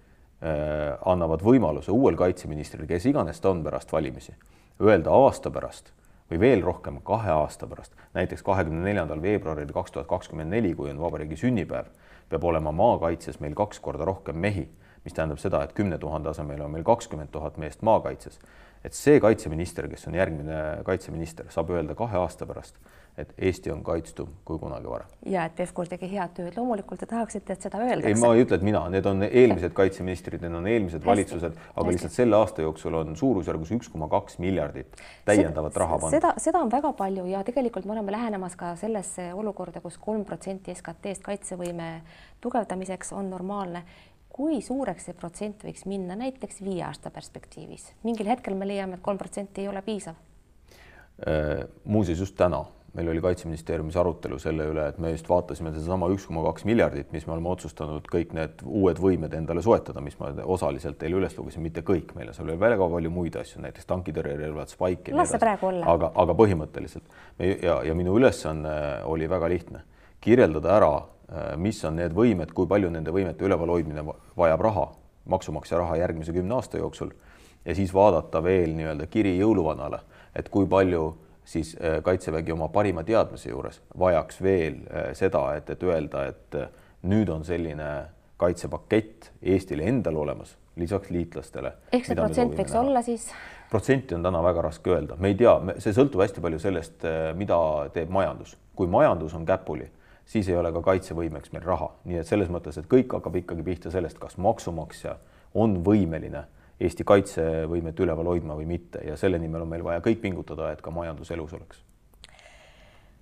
annavad 0.42 1.42
võimaluse 1.46 1.92
uuel 1.94 2.16
kaitseministril, 2.18 2.86
kes 2.90 3.06
iganes 3.06 3.40
ta 3.40 3.52
on 3.52 3.62
pärast 3.62 3.92
valimisi, 3.92 4.34
öelda 4.82 5.14
aasta 5.14 5.50
pärast 5.54 5.92
või 6.30 6.40
veel 6.40 6.62
rohkem 6.64 6.98
kahe 7.04 7.30
aasta 7.30 7.66
pärast, 7.68 7.92
näiteks 8.16 8.42
kahekümne 8.42 8.82
neljandal 8.82 9.22
veebruaril 9.22 9.72
kaks 9.72 9.92
tuhat 9.92 10.08
kakskümmend 10.10 10.50
neli, 10.50 10.72
kui 10.74 10.90
on 10.90 11.00
vabariigi 11.00 11.36
sünnipäev, 11.44 11.92
peab 12.32 12.44
olema 12.48 12.72
maakaitses 12.72 13.38
meil 13.40 13.54
kaks 13.54 13.80
korda 13.84 14.08
rohkem 14.08 14.38
mehi, 14.40 14.64
mis 15.04 15.14
tähendab 15.14 15.38
seda, 15.42 15.62
et 15.62 15.74
kümne 15.76 15.98
tuhande 15.98 16.30
asemel 16.30 16.62
on 16.64 16.72
meil 16.72 16.84
kakskümmend 16.86 17.30
tuhat 17.34 17.58
meest 17.60 17.82
maakaitses. 17.82 18.40
Et 18.84 18.96
see 18.98 19.20
kaitseminister, 19.20 19.88
kes 19.88 20.08
on 20.10 20.18
järgmine 20.18 20.58
kaitseminister, 20.86 21.50
saab 21.54 21.70
öelda 21.70 21.94
kahe 21.98 22.18
aasta 22.18 22.48
pärast 22.48 22.80
et 23.18 23.32
Eesti 23.38 23.70
on 23.70 23.82
kaitstum 23.84 24.28
kui 24.44 24.58
kunagi 24.58 24.88
varem. 24.88 25.08
ja 25.28 25.44
et 25.44 25.54
Pevkur 25.56 25.88
tegi 25.88 26.08
head 26.14 26.32
tööd, 26.36 26.54
loomulikult 26.56 27.02
te 27.02 27.06
tahaksite, 27.10 27.52
et 27.52 27.66
seda 27.66 27.80
öeldakse. 27.84 28.08
ei, 28.08 28.16
ma 28.20 28.30
ei 28.32 28.44
ütle, 28.46 28.56
et 28.56 28.64
mina, 28.64 28.80
need 28.92 29.06
on 29.08 29.20
eelmised 29.26 29.74
kaitseministrid, 29.76 30.40
need 30.40 30.56
on 30.56 30.68
eelmised 30.70 31.04
valitsused, 31.04 31.58
aga 31.58 31.84
hästi. 31.84 31.92
lihtsalt 31.92 32.16
selle 32.16 32.38
aasta 32.38 32.64
jooksul 32.64 32.96
on 33.02 33.16
suurusjärgus 33.16 33.74
üks 33.76 33.92
koma 33.92 34.08
kaks 34.12 34.38
miljardit 34.40 34.96
täiendavat 35.28 35.76
raha 35.84 35.98
pandud. 35.98 36.16
seda, 36.16 36.32
seda 36.40 36.64
on 36.64 36.72
väga 36.72 36.94
palju 36.96 37.26
ja 37.28 37.44
tegelikult 37.44 37.84
me 37.84 37.92
oleme 37.98 38.16
lähenemas 38.16 38.56
ka 38.56 38.72
sellesse 38.80 39.28
olukorda 39.34 39.84
kus, 39.84 39.98
kus 39.98 40.04
kolm 40.08 40.24
protsenti 40.24 40.72
SKT-st 40.72 41.26
kaitsevõime 41.26 41.92
tugevdamiseks 42.40 43.12
on 43.12 43.28
normaalne 43.30 43.84
kui 44.32 44.60
suureks 44.64 45.08
see 45.08 45.16
protsent 45.16 45.64
võiks 45.66 45.86
minna 45.86 46.16
näiteks 46.18 46.62
viie 46.64 46.82
aasta 46.88 47.10
perspektiivis? 47.14 47.92
mingil 48.02 48.30
hetkel 48.32 48.56
me 48.58 48.68
leiame, 48.68 48.98
et 48.98 49.04
kolm 49.04 49.20
protsenti 49.20 49.64
ei 49.64 49.68
ole 49.68 49.82
piisav. 49.84 50.16
Äh, 51.28 51.66
muuseas, 51.84 52.22
just 52.24 52.36
täna 52.36 52.64
meil 52.92 53.08
oli 53.08 53.20
Kaitseministeeriumis 53.24 53.96
arutelu 53.96 54.38
selle 54.40 54.66
üle, 54.68 54.84
et 54.92 54.98
me 55.00 55.12
just 55.14 55.28
vaatasime 55.28 55.72
sedasama 55.72 56.08
üks 56.12 56.26
koma 56.28 56.42
kaks 56.44 56.66
miljardit, 56.68 57.08
mis 57.14 57.24
me 57.26 57.34
oleme 57.36 57.48
otsustanud 57.52 58.08
kõik 58.12 58.34
need 58.36 58.64
uued 58.66 59.00
võimed 59.00 59.32
endale 59.36 59.64
soetada, 59.64 60.02
mis 60.04 60.18
ma 60.20 60.32
osaliselt 60.44 60.98
teile 61.00 61.16
üles 61.20 61.36
lugesin, 61.38 61.64
mitte 61.64 61.84
kõik 61.86 62.12
meile, 62.18 62.34
seal 62.36 62.50
oli 62.50 62.58
väga 62.60 62.88
palju 62.92 63.12
muid 63.14 63.38
asju, 63.40 63.62
näiteks 63.64 63.88
tankitõrjerelvad, 63.88 64.72
Spike. 64.72 65.16
las 65.16 65.32
see 65.32 65.40
praegu 65.40 65.70
olla. 65.70 65.88
aga, 65.94 66.12
aga 66.24 66.36
põhimõtteliselt 66.36 67.16
ja, 67.40 67.80
ja 67.86 67.96
minu 67.96 68.18
ülesanne 68.20 68.76
oli 69.08 69.30
väga 69.30 69.48
lihtne, 69.54 69.84
kirjeldada 70.20 70.76
ära, 70.76 70.92
mis 71.56 71.78
on 71.84 71.96
need 71.96 72.12
võimed, 72.12 72.50
kui 72.52 72.66
palju 72.68 72.90
nende 72.92 73.12
võimete 73.14 73.44
ülevalhoidmine 73.46 74.04
vajab 74.36 74.60
raha, 74.60 74.86
maksumaksja 75.32 75.78
raha 75.78 75.96
järgmise 76.02 76.32
kümne 76.32 76.54
aasta 76.58 76.78
jooksul 76.78 77.12
ja 77.64 77.74
siis 77.74 77.94
vaadata 77.94 78.42
veel 78.42 78.74
nii-öelda 78.76 79.06
kiri 79.10 79.36
jõuluvanale, 79.38 80.00
et 80.36 80.48
kui 80.52 80.66
palju 80.66 81.06
siis 81.44 81.76
äh, 81.76 82.02
Kaitsevägi 82.02 82.52
oma 82.52 82.68
parima 82.68 83.04
teadmise 83.04 83.50
juures 83.50 83.80
vajaks 83.98 84.42
veel 84.42 84.82
äh, 84.86 85.12
seda, 85.18 85.44
et, 85.56 85.70
et 85.70 85.82
öelda, 85.82 86.26
et 86.30 86.58
äh, 86.58 86.68
nüüd 87.08 87.30
on 87.32 87.44
selline 87.44 87.88
kaitsepakett 88.42 89.30
Eestile 89.42 89.86
endal 89.86 90.16
olemas, 90.18 90.56
lisaks 90.76 91.10
liitlastele. 91.10 91.72
ehk 91.92 92.06
see 92.06 92.18
protsent 92.18 92.54
võiks 92.58 92.74
näha. 92.74 92.84
olla 92.84 93.02
siis? 93.06 93.28
protsenti 93.70 94.14
on 94.14 94.22
täna 94.22 94.42
väga 94.44 94.62
raske 94.68 94.90
öelda, 94.92 95.16
me 95.18 95.32
ei 95.32 95.38
tea, 95.38 95.54
see 95.80 95.94
sõltub 95.96 96.22
hästi 96.22 96.42
palju 96.44 96.58
sellest, 96.60 97.06
mida 97.38 97.58
teeb 97.94 98.10
majandus. 98.12 98.56
kui 98.76 98.90
majandus 98.90 99.34
on 99.38 99.46
käpuli, 99.46 99.88
siis 100.32 100.48
ei 100.48 100.56
ole 100.56 100.72
ka 100.72 100.80
kaitsevõimeks 100.82 101.52
meil 101.52 101.64
raha, 101.66 101.90
nii 102.08 102.22
et 102.22 102.28
selles 102.28 102.48
mõttes, 102.52 102.78
et 102.80 102.88
kõik 102.88 103.12
hakkab 103.12 103.36
ikkagi 103.42 103.64
pihta 103.66 103.92
sellest, 103.92 104.18
kas 104.22 104.38
maksumaksja 104.40 105.16
on 105.60 105.82
võimeline 105.84 106.46
Eesti 106.82 107.04
kaitsevõimet 107.06 108.00
üleval 108.02 108.26
hoidma 108.26 108.56
või 108.58 108.64
mitte 108.66 109.04
ja 109.06 109.14
selle 109.20 109.38
nimel 109.38 109.62
on 109.62 109.68
meil 109.70 109.84
vaja 109.86 110.00
kõik 110.02 110.22
pingutada, 110.22 110.72
et 110.72 110.80
ka 110.82 110.90
majandus 110.90 111.30
elus 111.30 111.52
oleks. 111.54 111.82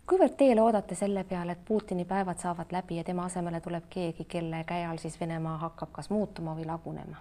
kuivõrd 0.06 0.36
teie 0.38 0.54
loodate 0.56 0.94
selle 0.94 1.24
peale, 1.24 1.52
et 1.52 1.64
Putini 1.64 2.04
päevad 2.04 2.38
saavad 2.38 2.72
läbi 2.72 2.96
ja 2.96 3.04
tema 3.04 3.26
asemele 3.26 3.60
tuleb 3.60 3.90
keegi, 3.90 4.24
kelle 4.24 4.62
käe 4.64 4.86
all 4.86 5.02
siis 5.02 5.20
Venemaa 5.20 5.58
hakkab 5.66 5.92
kas 5.92 6.10
muutuma 6.10 6.54
või 6.54 6.66
lagunema? 6.66 7.20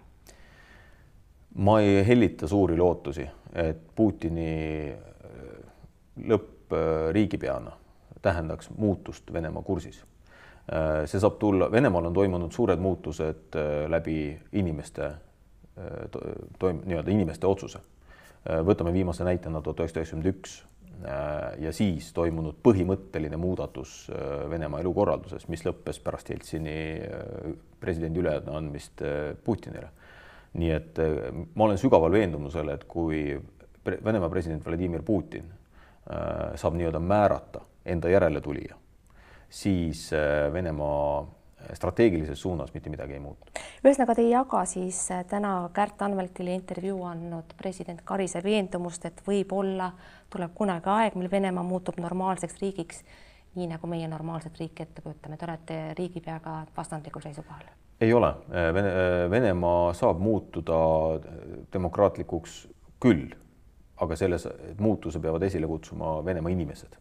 ma 1.56 1.80
ei 1.82 2.08
hellita 2.08 2.48
suuri 2.48 2.78
lootusi, 2.78 3.26
et 3.54 3.82
Putini 3.96 4.94
äh, 4.94 5.54
lõpp 6.30 6.78
äh, 6.78 7.12
riigipeana 7.12 7.72
tähendaks 8.22 8.70
muutust 8.78 9.34
Venemaa 9.34 9.62
kursis. 9.64 10.04
Äh, 10.74 11.06
see 11.06 11.20
saab 11.20 11.40
tulla, 11.40 11.72
Venemaal 11.72 12.12
on 12.12 12.14
toimunud 12.14 12.52
suured 12.52 12.80
muutused 12.80 13.56
läbi 13.88 14.40
inimeste 14.52 15.12
toim-, 16.60 16.84
nii-öelda 16.86 17.12
inimeste 17.12 17.48
otsuse 17.48 17.80
võtame 18.66 18.94
viimase 18.94 19.24
näitena 19.28 19.62
tuhat 19.62 19.84
üheksasada 19.84 20.04
üheksakümmend 20.04 20.30
üks 20.32 20.58
ja 21.64 21.72
siis 21.76 22.10
toimunud 22.16 22.58
põhimõtteline 22.64 23.38
muudatus 23.40 24.10
Venemaa 24.52 24.82
elukorralduses, 24.84 25.48
mis 25.48 25.64
lõppes 25.64 26.02
pärast 26.04 26.32
Jeltsini 26.32 26.76
presidendi 27.80 28.20
üleandmist 28.20 29.04
Putinile. 29.44 29.90
nii 30.54 30.72
et 30.74 31.00
ma 31.56 31.64
olen 31.64 31.78
sügaval 31.78 32.12
veendumusel, 32.12 32.70
et 32.74 32.84
kui 32.84 33.40
Venemaa 33.86 34.30
president 34.30 34.66
Vladimir 34.66 35.04
Putin 35.04 35.46
saab 36.56 36.76
nii-öelda 36.76 37.00
määrata 37.00 37.62
enda 37.86 38.10
järeltulija, 38.10 38.76
siis 39.50 40.10
Venemaa 40.54 41.28
strateegilises 41.74 42.42
suunas 42.42 42.74
mitte 42.74 42.90
midagi 42.90 43.14
ei 43.14 43.20
muutu. 43.20 43.52
ühesõnaga, 43.84 44.16
te 44.16 44.24
ei 44.24 44.32
jaga 44.32 44.64
siis 44.70 45.00
äh, 45.12 45.24
täna 45.28 45.54
Kärt 45.74 46.02
Anveltile 46.02 46.54
intervjuu 46.56 47.04
andnud 47.08 47.54
president 47.58 48.02
Karise 48.06 48.44
veendumust, 48.44 49.06
et 49.06 49.22
võib-olla 49.28 49.92
tuleb 50.30 50.54
kunagi 50.56 50.90
aeg, 50.90 51.18
mil 51.20 51.32
Venemaa 51.32 51.64
muutub 51.64 52.00
normaalseks 52.00 52.62
riigiks, 52.62 53.04
nii 53.56 53.68
nagu 53.72 53.88
meie 53.90 54.08
normaalset 54.08 54.58
riiki 54.60 54.84
ette 54.86 55.02
kujutame. 55.02 55.38
Te 55.38 55.46
olete 55.50 55.78
riigipeaga 55.98 56.64
vastandlikul 56.78 57.26
seisukohal? 57.28 57.68
ei 58.02 58.14
ole. 58.14 58.28
Äh, 58.28 58.74
Vene, 58.74 58.90
äh, 58.90 59.30
Venemaa 59.32 59.94
saab 59.94 60.20
muutuda 60.24 60.80
demokraatlikuks 61.74 62.62
küll, 63.04 63.28
aga 64.00 64.16
selles 64.16 64.48
muutuse 64.80 65.20
peavad 65.20 65.44
esile 65.44 65.68
kutsuma 65.68 66.20
Venemaa 66.26 66.56
inimesed. 66.56 66.96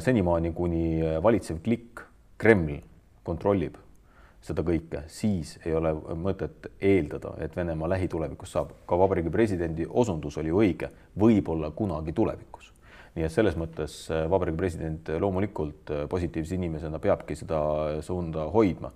Senimaani, 0.00 0.54
kuni 0.56 1.02
valitsev 1.22 1.58
klikk 1.64 2.00
Kreml 2.40 2.78
kontrollib 3.22 3.76
seda 4.44 4.64
kõike, 4.64 5.04
siis 5.12 5.54
ei 5.66 5.74
ole 5.76 5.92
mõtet 6.16 6.70
eeldada, 6.80 7.34
et 7.44 7.56
Venemaa 7.56 7.90
lähitulevikus 7.92 8.54
saab. 8.56 8.72
ka 8.86 8.98
Vabariigi 8.98 9.30
Presidendi 9.30 9.86
osundus 9.88 10.38
oli 10.40 10.48
ju 10.48 10.62
õige, 10.62 10.88
võib-olla 11.18 11.70
kunagi 11.70 12.12
tulevikus. 12.12 12.72
nii 13.14 13.24
et 13.26 13.32
selles 13.32 13.56
mõttes 13.58 14.06
äh, 14.10 14.30
Vabariigi 14.30 14.56
President 14.56 15.08
loomulikult 15.18 15.90
äh, 15.90 16.06
positiivse 16.08 16.54
inimesena 16.54 16.98
peabki 16.98 17.34
seda 17.36 18.00
suunda 18.02 18.46
hoidma. 18.50 18.92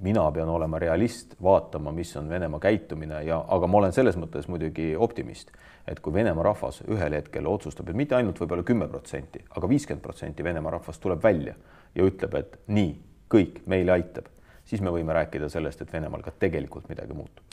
Mina 0.00 0.22
pean 0.32 0.48
olema 0.48 0.78
realist, 0.78 1.34
vaatama, 1.42 1.92
mis 1.92 2.14
on 2.16 2.28
Venemaa 2.28 2.60
käitumine 2.60 3.22
ja, 3.26 3.42
aga 3.48 3.66
ma 3.68 3.78
olen 3.82 3.92
selles 3.92 4.16
mõttes 4.16 4.46
muidugi 4.48 4.94
optimist, 4.96 5.50
et 5.88 6.00
kui 6.00 6.14
Venemaa 6.14 6.46
rahvas 6.46 6.80
ühel 6.88 7.18
hetkel 7.18 7.46
otsustab, 7.50 7.90
et 7.90 7.98
mitte 7.98 8.16
ainult 8.16 8.40
võib-olla 8.40 8.64
kümme 8.64 8.88
protsenti, 8.88 9.42
aga 9.50 9.68
viiskümmend 9.68 10.02
protsenti 10.04 10.44
Venemaa 10.46 10.78
rahvast 10.78 11.02
tuleb 11.04 11.20
välja 11.22 11.54
ja 11.94 12.06
ütleb, 12.06 12.38
et 12.38 12.56
nii, 12.72 12.94
kõik 13.30 13.60
meile 13.68 13.92
aitab, 13.98 14.30
siis 14.64 14.80
me 14.80 14.92
võime 14.94 15.14
rääkida 15.16 15.48
sellest, 15.52 15.82
et 15.82 15.92
Venemaal 15.92 16.22
ka 16.24 16.32
tegelikult 16.38 16.88
midagi 16.88 17.16
muutub. 17.16 17.44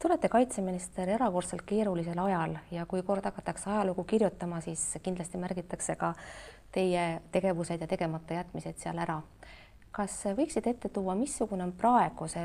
Te 0.00 0.08
olete 0.08 0.30
kaitseminister 0.32 1.10
erakordselt 1.12 1.62
keerulisel 1.68 2.18
ajal 2.22 2.54
ja 2.72 2.86
kui 2.88 3.02
kord 3.04 3.26
hakatakse 3.28 3.68
ajalugu 3.70 4.04
kirjutama, 4.08 4.62
siis 4.64 4.84
kindlasti 5.02 5.40
märgitakse 5.40 5.96
ka 6.00 6.14
teie 6.72 7.20
tegevused 7.32 7.82
ja 7.82 7.88
tegemata 7.90 8.38
jätmised 8.38 8.80
seal 8.80 9.02
ära. 9.02 9.18
Kas 9.92 10.16
võiksite 10.36 10.70
ette 10.70 10.88
tuua, 10.88 11.14
missugune 11.18 11.64
on 11.66 11.72
praeguse, 11.72 12.40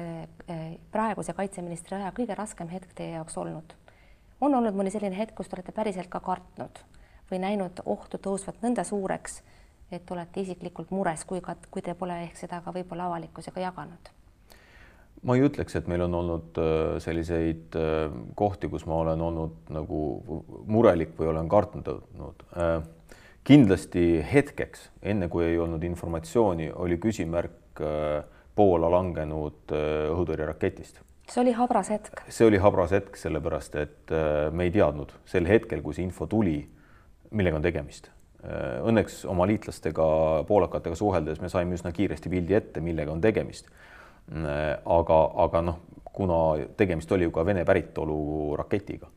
praeguse 0.91 1.33
kaitseministri 1.33 1.99
aja 1.99 2.13
kõige 2.15 2.35
raskem 2.35 2.71
hetk 2.73 2.93
teie 2.95 3.17
jaoks 3.17 3.37
olnud? 3.37 3.75
on 4.41 4.53
olnud 4.53 4.75
mõni 4.75 4.91
selline 4.91 5.15
hetk, 5.17 5.35
kus 5.35 5.47
te 5.49 5.55
olete 5.57 5.71
päriselt 5.71 6.09
ka 6.11 6.19
kartnud 6.19 6.81
või 7.31 7.39
näinud 7.41 7.79
ohtu 7.85 8.17
tõusvat 8.21 8.61
nõnda 8.61 8.83
suureks 8.83 9.41
et 9.93 10.11
olete 10.11 10.41
isiklikult 10.41 10.91
mures, 10.93 11.23
kui 11.27 11.41
ka, 11.45 11.55
kui 11.71 11.83
te 11.85 11.95
pole 11.97 12.17
ehk 12.25 12.37
seda 12.39 12.61
ka 12.65 12.73
võib-olla 12.75 13.09
avalikkusega 13.11 13.67
jaganud? 13.67 14.11
ma 15.25 15.33
ei 15.33 15.41
ütleks, 15.41 15.73
et 15.77 15.87
meil 15.89 16.03
on 16.05 16.13
olnud 16.19 16.57
äh, 16.61 16.97
selliseid 17.01 17.77
äh, 17.79 18.13
kohti, 18.37 18.69
kus 18.69 18.83
ma 18.85 18.99
olen 19.01 19.21
olnud 19.25 19.71
nagu 19.73 20.01
murelik 20.69 21.15
või 21.17 21.31
olen 21.31 21.49
kartnud. 21.49 21.87
Äh, 23.45 23.47
kindlasti 23.47 24.25
hetkeks, 24.25 24.89
enne 25.01 25.29
kui 25.29 25.45
ei 25.45 25.59
olnud 25.61 25.83
informatsiooni, 25.83 26.71
oli 26.73 26.97
küsimärk 26.97 27.53
Poola 28.55 28.87
langenud 28.89 29.71
õhutõrjeraketist. 29.75 31.01
see 31.29 31.41
oli 31.41 31.51
habras 31.51 31.89
hetk. 31.89 32.23
see 32.29 32.47
oli 32.47 32.57
habras 32.57 32.91
hetk, 32.91 33.17
sellepärast 33.17 33.75
et 33.75 34.11
me 34.51 34.63
ei 34.63 34.71
teadnud 34.71 35.11
sel 35.25 35.45
hetkel, 35.45 35.81
kui 35.81 35.93
see 35.93 36.05
info 36.07 36.25
tuli, 36.25 36.69
millega 37.31 37.57
on 37.57 37.61
tegemist 37.61 38.09
Äh, 38.45 38.77
õnneks 38.85 39.23
oma 39.29 39.47
liitlastega, 39.49 40.05
poolakatega 40.45 40.95
suheldes 40.97 41.39
me 41.41 41.49
saime 41.49 41.77
üsna 41.77 41.89
kiiresti 41.95 42.29
pildi 42.29 42.53
ette, 42.53 42.81
millega 42.83 43.13
on 43.13 43.21
tegemist. 43.23 43.71
Äh, 44.29 44.75
aga, 44.77 45.19
aga 45.45 45.61
noh, 45.65 45.79
kuna 46.13 46.67
tegemist 46.77 47.11
oli 47.15 47.25
ju 47.25 47.33
ka 47.33 47.45
Vene 47.47 47.63
päritolu 47.65 48.17
raketiga, 48.59 49.09
äh, 49.09 49.14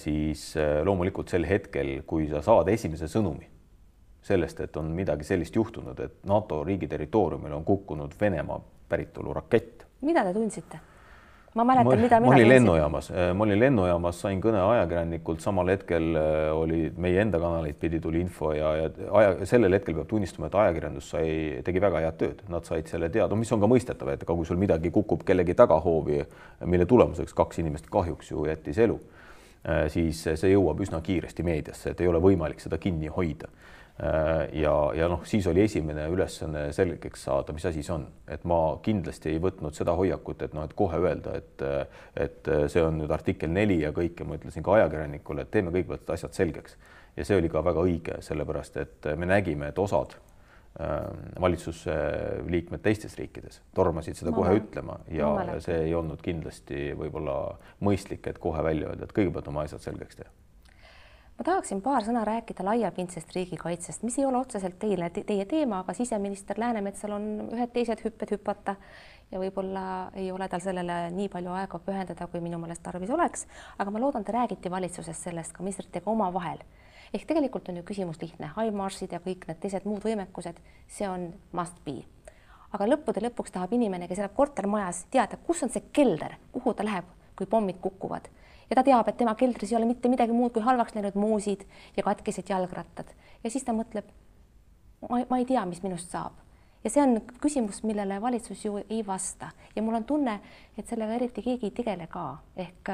siis 0.00 0.54
loomulikult 0.84 1.28
sel 1.28 1.44
hetkel, 1.44 1.98
kui 2.08 2.28
sa 2.30 2.40
saad 2.44 2.68
esimese 2.72 3.10
sõnumi 3.12 3.44
sellest, 4.22 4.60
et 4.60 4.76
on 4.76 4.92
midagi 4.94 5.24
sellist 5.24 5.56
juhtunud, 5.56 5.98
et 6.04 6.20
NATO 6.28 6.62
riigi 6.64 6.88
territooriumil 6.88 7.56
on 7.56 7.64
kukkunud 7.64 8.14
Venemaa 8.20 8.60
päritolu 8.88 9.34
rakett. 9.34 9.86
mida 10.00 10.24
te 10.24 10.32
tundsite? 10.34 10.80
ma 11.54 11.64
mäletan, 11.64 11.98
mida 11.98 12.20
mina 12.20 12.30
ma 12.30 12.34
olin 12.36 12.48
lennujaamas, 12.48 13.10
äh, 13.10 13.32
ma 13.34 13.44
olin 13.44 13.58
lennujaamas, 13.58 14.20
sain 14.22 14.42
kõne 14.42 14.60
ajakirjanikult, 14.62 15.40
samal 15.42 15.72
hetkel 15.72 16.14
äh, 16.14 16.50
oli 16.54 16.92
meie 16.96 17.24
enda 17.24 17.40
kanaleid 17.42 17.80
pidi 17.80 17.98
tuli 18.00 18.20
info 18.22 18.52
ja, 18.54 18.68
ja 18.76 18.90
aja, 19.18 19.32
sellel 19.50 19.74
hetkel 19.74 19.96
peab 19.98 20.06
tunnistama, 20.12 20.46
et 20.46 20.58
ajakirjandus 20.62 21.10
sai, 21.16 21.32
tegi 21.66 21.82
väga 21.82 22.04
head 22.04 22.20
tööd, 22.20 22.44
nad 22.52 22.68
said 22.68 22.92
selle 22.92 23.10
teada, 23.10 23.38
mis 23.40 23.50
on 23.50 23.64
ka 23.64 23.70
mõistetav, 23.72 24.12
et 24.12 24.22
aga 24.22 24.36
kui 24.36 24.46
sul 24.46 24.62
midagi 24.62 24.92
kukub 24.94 25.24
kellegi 25.26 25.56
tagahoovi, 25.58 26.20
mille 26.70 26.86
tulemuseks 26.86 27.34
kaks 27.34 27.64
inimest 27.64 27.90
kahjuks 27.90 28.30
ju 28.30 28.46
jättis 28.46 28.78
elu, 28.86 29.00
äh, 29.00 29.19
siis 29.92 30.22
see 30.24 30.54
jõuab 30.54 30.78
üsna 30.80 31.02
kiiresti 31.04 31.44
meediasse, 31.44 31.90
et 31.90 32.00
ei 32.00 32.08
ole 32.08 32.20
võimalik 32.22 32.62
seda 32.64 32.78
kinni 32.80 33.10
hoida 33.12 33.50
Äh, 34.02 34.60
ja, 34.60 34.92
ja 34.96 35.08
noh, 35.12 35.20
siis 35.28 35.44
oli 35.50 35.66
esimene 35.66 36.06
ülesanne 36.08 36.70
selgeks 36.72 37.26
saada, 37.26 37.52
mis 37.52 37.66
asi 37.68 37.82
see 37.84 37.92
on, 37.92 38.06
et 38.32 38.46
ma 38.48 38.78
kindlasti 38.80 39.34
ei 39.34 39.40
võtnud 39.42 39.76
seda 39.76 39.92
hoiakut, 39.98 40.46
et 40.46 40.54
noh, 40.56 40.64
et 40.64 40.72
kohe 40.78 40.96
öelda, 41.02 41.34
et 41.36 41.64
et 42.16 42.50
see 42.72 42.80
on 42.80 42.96
nüüd 43.02 43.12
artikkel 43.12 43.52
neli 43.52 43.82
ja 43.82 43.90
kõik 43.92 44.22
ja 44.22 44.28
ma 44.28 44.38
ütlesin 44.38 44.64
ka 44.64 44.78
ajakirjanikule, 44.78 45.44
et 45.44 45.52
teeme 45.52 45.74
kõigepealt 45.74 46.14
asjad 46.16 46.38
selgeks. 46.38 46.78
ja 47.16 47.26
see 47.28 47.36
oli 47.36 47.52
ka 47.52 47.64
väga 47.64 47.84
õige, 47.84 48.16
sellepärast 48.24 48.80
et 48.80 49.10
me 49.20 49.28
nägime, 49.28 49.68
et 49.68 49.78
osad 49.78 50.16
äh, 50.78 50.98
valitsuse 51.40 51.96
liikmed 52.50 52.84
teistes 52.84 53.16
riikides 53.18 53.62
tormasid 53.74 54.18
seda 54.18 54.34
ma 54.34 54.42
kohe 54.42 54.52
ma, 54.52 54.60
ütlema 54.62 54.98
ja, 55.08 55.30
ja 55.52 55.56
see 55.64 55.80
ei 55.88 55.94
olnud 55.94 56.22
kindlasti 56.24 56.90
võib-olla 56.98 57.40
mõistlik, 57.80 58.26
et 58.30 58.38
kohe 58.42 58.62
välja 58.64 58.92
öelda, 58.92 59.08
et 59.08 59.16
kõigepealt 59.16 59.50
oma 59.50 59.66
asjad 59.66 59.90
selgeks 59.90 60.22
teha 60.22 60.30
ma 61.40 61.44
tahaksin 61.46 61.78
paar 61.80 62.04
sõna 62.04 62.20
rääkida 62.28 62.64
laiapindsest 62.66 63.30
riigikaitsest, 63.32 64.02
mis 64.04 64.18
ei 64.20 64.26
ole 64.28 64.36
otseselt 64.42 64.76
teile, 64.78 65.08
teie 65.14 65.46
teema, 65.48 65.78
aga 65.80 65.94
siseminister 65.96 66.60
Läänemetsal 66.60 67.14
on 67.16 67.30
ühed 67.46 67.72
teised 67.72 68.02
hüpped 68.04 68.34
hüpata 68.34 68.74
ja 69.30 69.40
võib-olla 69.40 69.84
ei 70.20 70.28
ole 70.34 70.48
tal 70.52 70.60
sellele 70.60 71.06
nii 71.14 71.30
palju 71.32 71.54
aega 71.56 71.80
pühendada, 71.86 72.26
kui 72.28 72.42
minu 72.44 72.58
meelest 72.60 72.82
tarvis 72.84 73.12
oleks. 73.14 73.46
aga 73.78 73.90
ma 73.90 74.02
loodan, 74.02 74.24
te 74.24 74.36
räägite 74.36 74.70
valitsuses 74.70 75.22
sellest 75.22 75.56
ka 75.56 75.64
ministritega 75.64 76.10
omavahel. 76.10 76.60
Ehk 77.14 77.26
tegelikult 77.26 77.68
on 77.68 77.80
ju 77.80 77.84
küsimus 77.86 78.20
lihtne, 78.22 78.52
HIMARS-id 78.56 79.12
ja 79.14 79.20
kõik 79.22 79.46
need 79.48 79.60
teised 79.62 79.86
muud 79.88 80.04
võimekused, 80.06 80.58
see 80.88 81.08
on 81.08 81.30
must 81.56 81.78
be. 81.84 82.02
aga 82.70 82.86
lõppude 82.86 83.22
lõpuks 83.24 83.50
tahab 83.50 83.72
inimene, 83.74 84.06
kes 84.08 84.20
elab 84.22 84.34
kortermajas, 84.36 85.06
teada, 85.10 85.38
kus 85.46 85.62
on 85.66 85.72
see 85.74 85.82
kelder, 85.92 86.36
kuhu 86.52 86.74
ta 86.74 86.86
läheb, 86.86 87.08
kui 87.36 87.46
pommid 87.50 87.80
kukuvad. 87.82 88.28
Ja 88.70 88.76
ta 88.78 88.84
teab, 88.86 89.08
et 89.10 89.16
tema 89.18 89.34
keldris 89.34 89.72
ei 89.72 89.76
ole 89.80 89.88
mitte 89.90 90.08
midagi 90.08 90.30
muud 90.30 90.52
kui 90.54 90.62
halvaks 90.62 90.94
läinud 90.94 91.16
moosid 91.18 91.64
ja 91.96 92.04
katkised 92.06 92.46
jalgrattad. 92.48 93.10
Ja 93.42 93.50
siis 93.50 93.66
ta 93.66 93.74
mõtleb, 93.74 94.06
ma, 95.08 95.24
ma 95.26 95.40
ei 95.40 95.48
tea, 95.48 95.64
mis 95.66 95.82
minust 95.82 96.14
saab. 96.14 96.38
Ja 96.84 96.92
see 96.94 97.02
on 97.02 97.18
küsimus, 97.42 97.82
millele 97.82 98.20
valitsus 98.22 98.62
ju 98.64 98.78
ei 98.86 99.02
vasta. 99.06 99.50
Ja 99.74 99.82
mul 99.82 99.98
on 99.98 100.06
tunne, 100.06 100.38
et 100.78 100.86
sellega 100.86 101.18
eriti 101.18 101.42
keegi 101.42 101.68
ei 101.68 101.74
tegele 101.82 102.06
ka. 102.06 102.28
Ehk 102.56 102.92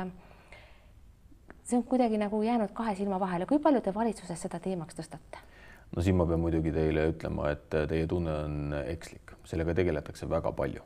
see 1.67 1.79
on 1.79 1.85
kuidagi 1.85 2.19
nagu 2.23 2.43
jäänud 2.43 2.73
kahe 2.75 2.95
silma 2.95 3.21
vahele, 3.21 3.47
kui 3.47 3.59
palju 3.63 3.83
te 3.83 3.95
valitsuses 3.95 4.47
seda 4.47 4.61
teemaks 4.63 4.99
tõstate? 4.99 5.45
no 5.97 6.03
siin 6.03 6.17
ma 6.19 6.27
pean 6.27 6.43
muidugi 6.43 6.73
teile 6.75 7.09
ütlema, 7.13 7.51
et 7.55 7.71
teie 7.71 8.07
tunne 8.11 8.37
on 8.45 8.77
ekslik, 8.85 9.35
sellega 9.47 9.75
tegeletakse 9.75 10.29
väga 10.31 10.53
palju 10.57 10.85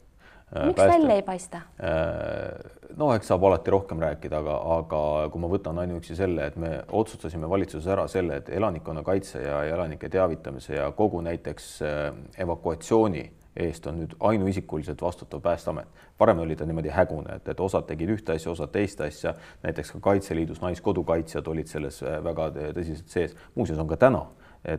Äh, 0.57 0.67
miks 0.67 0.77
pääste. 0.77 0.99
välja 0.99 1.15
ei 1.15 1.23
paista? 1.23 1.57
Äh, 1.57 2.71
no 2.97 3.13
eks 3.15 3.29
saab 3.31 3.45
alati 3.45 3.71
rohkem 3.71 4.01
rääkida, 4.03 4.39
aga, 4.43 4.57
aga 4.77 5.03
kui 5.31 5.43
ma 5.43 5.51
võtan 5.51 5.79
ainuüksi 5.79 6.17
selle, 6.19 6.49
et 6.51 6.57
me 6.59 6.73
otsustasime 6.89 7.51
valitsuses 7.51 7.87
ära 7.87 8.09
selle, 8.11 8.41
et 8.43 8.49
elanikkonnakaitse 8.59 9.43
ja 9.45 9.61
elanike 9.71 10.09
teavitamise 10.11 10.75
ja 10.75 10.89
kogu 10.91 11.21
näiteks 11.23 11.69
äh, 11.87 12.09
evakuatsiooni 12.43 13.23
eest 13.57 13.87
on 13.87 13.99
nüüd 14.01 14.15
ainuisikuliselt 14.21 15.03
vastutav 15.03 15.41
Päästeamet. 15.41 15.89
varem 16.21 16.39
oli 16.39 16.57
ta 16.57 16.67
niimoodi 16.67 16.89
hägune, 16.89 17.37
et, 17.37 17.49
et 17.49 17.61
osad 17.61 17.87
tegid 17.87 18.11
ühte 18.11 18.33
asja, 18.33 18.53
osad 18.53 18.71
teist 18.73 19.01
asja, 19.01 19.35
näiteks 19.63 19.93
ka 19.93 20.01
Kaitseliidus 20.01 20.61
naiskodukaitsjad 20.61 21.47
olid 21.47 21.67
selles 21.67 22.03
väga 22.03 22.51
tõsiselt 22.55 23.09
sees, 23.09 23.37
muuseas 23.55 23.79
on 23.79 23.89
ka 23.89 23.97
täna 23.97 24.27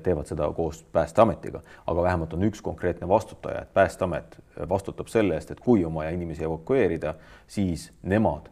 teevad 0.03 0.29
seda 0.29 0.47
koos 0.53 0.83
Päästeametiga, 0.93 1.61
aga 1.87 2.03
vähemalt 2.03 2.33
on 2.33 2.43
üks 2.43 2.61
konkreetne 2.61 3.07
vastutaja, 3.07 3.61
et 3.61 3.73
Päästeamet 3.73 4.39
vastutab 4.69 5.07
selle 5.07 5.35
eest, 5.35 5.51
et 5.51 5.59
kui 5.59 5.85
on 5.85 5.93
vaja 5.93 6.09
inimesi 6.09 6.43
evakueerida, 6.43 7.15
siis 7.47 7.91
nemad 8.03 8.49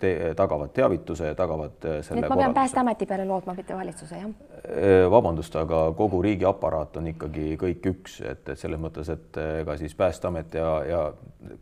te, 0.00 0.12
tagavad 0.36 0.72
teavituse 0.76 1.32
ja 1.32 1.38
tagavad 1.38 1.76
selle 1.80 2.20
nii 2.20 2.26
et 2.26 2.34
ma 2.34 2.38
pean 2.42 2.54
Päästeameti 2.56 3.08
peale 3.08 3.26
lootma, 3.28 3.54
mitte 3.58 3.76
valitsuse, 3.76 4.20
jah? 4.20 5.10
vabandust, 5.10 5.56
aga 5.58 5.82
kogu 5.98 6.22
riigi 6.22 6.46
aparaat 6.48 6.96
on 7.00 7.10
ikkagi 7.12 7.56
kõik 7.60 7.90
üks, 7.92 8.20
et, 8.26 8.46
et 8.46 8.58
selles 8.58 8.80
mõttes, 8.80 9.10
et 9.12 9.42
ega 9.62 9.76
siis 9.80 9.94
Päästeamet 9.98 10.56
ja, 10.60 10.70
ja 10.88 11.02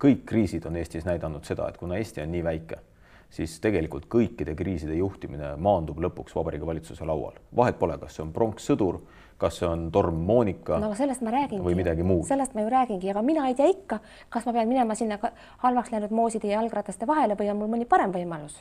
kõik 0.03 0.27
kriisid 0.29 0.67
on 0.69 0.79
Eestis 0.81 1.09
näidanud 1.09 1.47
seda, 1.49 1.69
et 1.71 1.81
kuna 1.81 1.99
Eesti 2.01 2.25
on 2.25 2.33
nii 2.35 2.45
väike 2.47 2.83
siis 3.31 3.57
tegelikult 3.63 4.09
kõikide 4.11 4.55
kriiside 4.59 4.97
juhtimine 4.99 5.55
maandub 5.63 6.01
lõpuks 6.03 6.35
Vabariigi 6.37 6.67
Valitsuse 6.67 7.07
laual. 7.07 7.39
vahet 7.57 7.79
pole, 7.79 7.99
kas 7.99 8.17
see 8.17 8.25
on 8.25 8.33
pronkssõdur, 8.35 9.01
kas 9.41 9.61
see 9.61 9.69
on 9.69 9.89
torm 9.95 10.21
Monika 10.29 10.79
no 10.83 10.93
sellest 10.99 11.25
ma 11.25 11.33
räägingi. 11.35 11.65
või 11.65 11.79
midagi 11.79 12.05
muud. 12.07 12.27
sellest 12.29 12.55
ma 12.55 12.65
ju 12.67 12.71
räägingi, 12.73 13.11
aga 13.11 13.23
mina 13.25 13.49
ei 13.49 13.57
tea 13.59 13.71
ikka, 13.73 14.01
kas 14.29 14.47
ma 14.47 14.53
pean 14.57 14.69
minema 14.69 14.95
sinna 14.99 15.19
halvaks 15.65 15.93
läinud 15.95 16.15
mooside 16.15 16.53
ja 16.53 16.61
jalgrataste 16.61 17.09
vahele 17.09 17.39
või 17.41 17.51
on 17.51 17.61
mul 17.63 17.75
mõni 17.77 17.89
parem 17.89 18.13
võimalus 18.15 18.61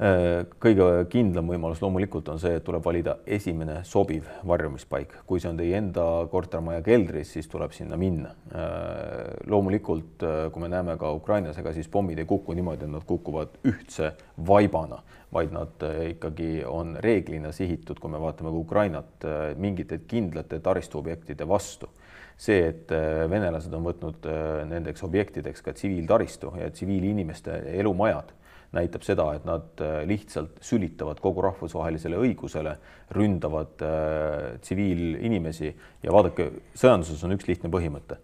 kõige 0.00 0.84
kindlam 1.12 1.50
võimalus 1.50 1.82
loomulikult 1.82 2.30
on 2.32 2.38
see, 2.40 2.54
et 2.56 2.64
tuleb 2.64 2.84
valida 2.84 3.18
esimene 3.28 3.82
sobiv 3.84 4.28
varjumispaik, 4.48 5.12
kui 5.28 5.42
see 5.42 5.50
on 5.50 5.60
teie 5.60 5.76
enda 5.76 6.04
kortermaja 6.32 6.80
keldris, 6.86 7.34
siis 7.34 7.50
tuleb 7.52 7.74
sinna 7.76 7.98
minna. 8.00 8.32
Äh, 8.48 9.34
loomulikult, 9.52 10.24
äh, 10.24 10.46
kui 10.54 10.64
me 10.64 10.70
näeme 10.72 10.96
ka 11.00 11.12
Ukrainas, 11.12 11.58
ega 11.60 11.74
siis 11.76 11.90
pommid 11.92 12.18
ei 12.18 12.28
kuku 12.28 12.56
niimoodi, 12.56 12.88
et 12.88 12.94
nad 12.94 13.04
kukuvad 13.04 13.60
ühtse 13.68 14.14
vaibana, 14.48 15.02
vaid 15.34 15.52
nad 15.52 15.84
ikkagi 16.08 16.64
on 16.66 16.96
reeglina 17.04 17.52
sihitud, 17.52 18.00
kui 18.00 18.10
me 18.10 18.18
vaatame 18.24 18.50
ka 18.50 18.64
Ukrainat, 18.64 19.28
mingite 19.60 20.00
kindlate 20.08 20.62
taristuobjektide 20.64 21.46
vastu 21.48 21.92
see, 22.40 22.70
et 22.72 22.90
venelased 23.28 23.72
on 23.76 23.84
võtnud 23.84 24.26
nendeks 24.70 25.04
objektideks 25.04 25.60
ka 25.62 25.74
tsiviiltaristu 25.76 26.54
ja 26.56 26.70
tsiviilinimeste 26.72 27.60
elumajad 27.76 28.32
näitab 28.76 29.04
seda, 29.06 29.26
et 29.34 29.46
nad 29.48 29.82
äh, 29.82 30.00
lihtsalt 30.08 30.60
sülitavad 30.64 31.20
kogu 31.22 31.42
rahvusvahelisele 31.42 32.18
õigusele, 32.20 32.76
ründavad 33.16 33.82
äh, 33.82 34.60
tsiviilinimesi 34.62 35.72
ja 36.04 36.14
vaadake, 36.14 36.50
sõjanduses 36.78 37.24
on 37.26 37.34
üks 37.34 37.48
lihtne 37.50 37.70
põhimõte. 37.72 38.20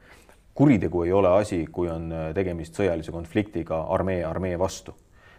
kuritegu 0.56 1.02
ei 1.04 1.12
ole 1.12 1.28
asi, 1.40 1.64
kui 1.66 1.90
on 1.90 2.12
äh, 2.12 2.28
tegemist 2.34 2.78
sõjalise 2.78 3.12
konfliktiga 3.12 3.82
armee 3.90 4.24
armee 4.24 4.58
vastu. 4.58 4.94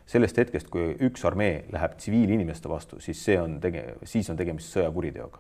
sellest 0.06 0.38
hetkest, 0.38 0.70
kui 0.72 0.96
üks 1.04 1.26
armee 1.26 1.66
läheb 1.72 1.98
tsiviilinimeste 1.98 2.70
vastu, 2.70 3.00
siis 3.00 3.24
see 3.24 3.40
on 3.42 3.60
tege-, 3.60 3.96
siis 4.04 4.30
on 4.30 4.38
tegemist 4.38 4.76
sõjakuriteoga 4.76 5.40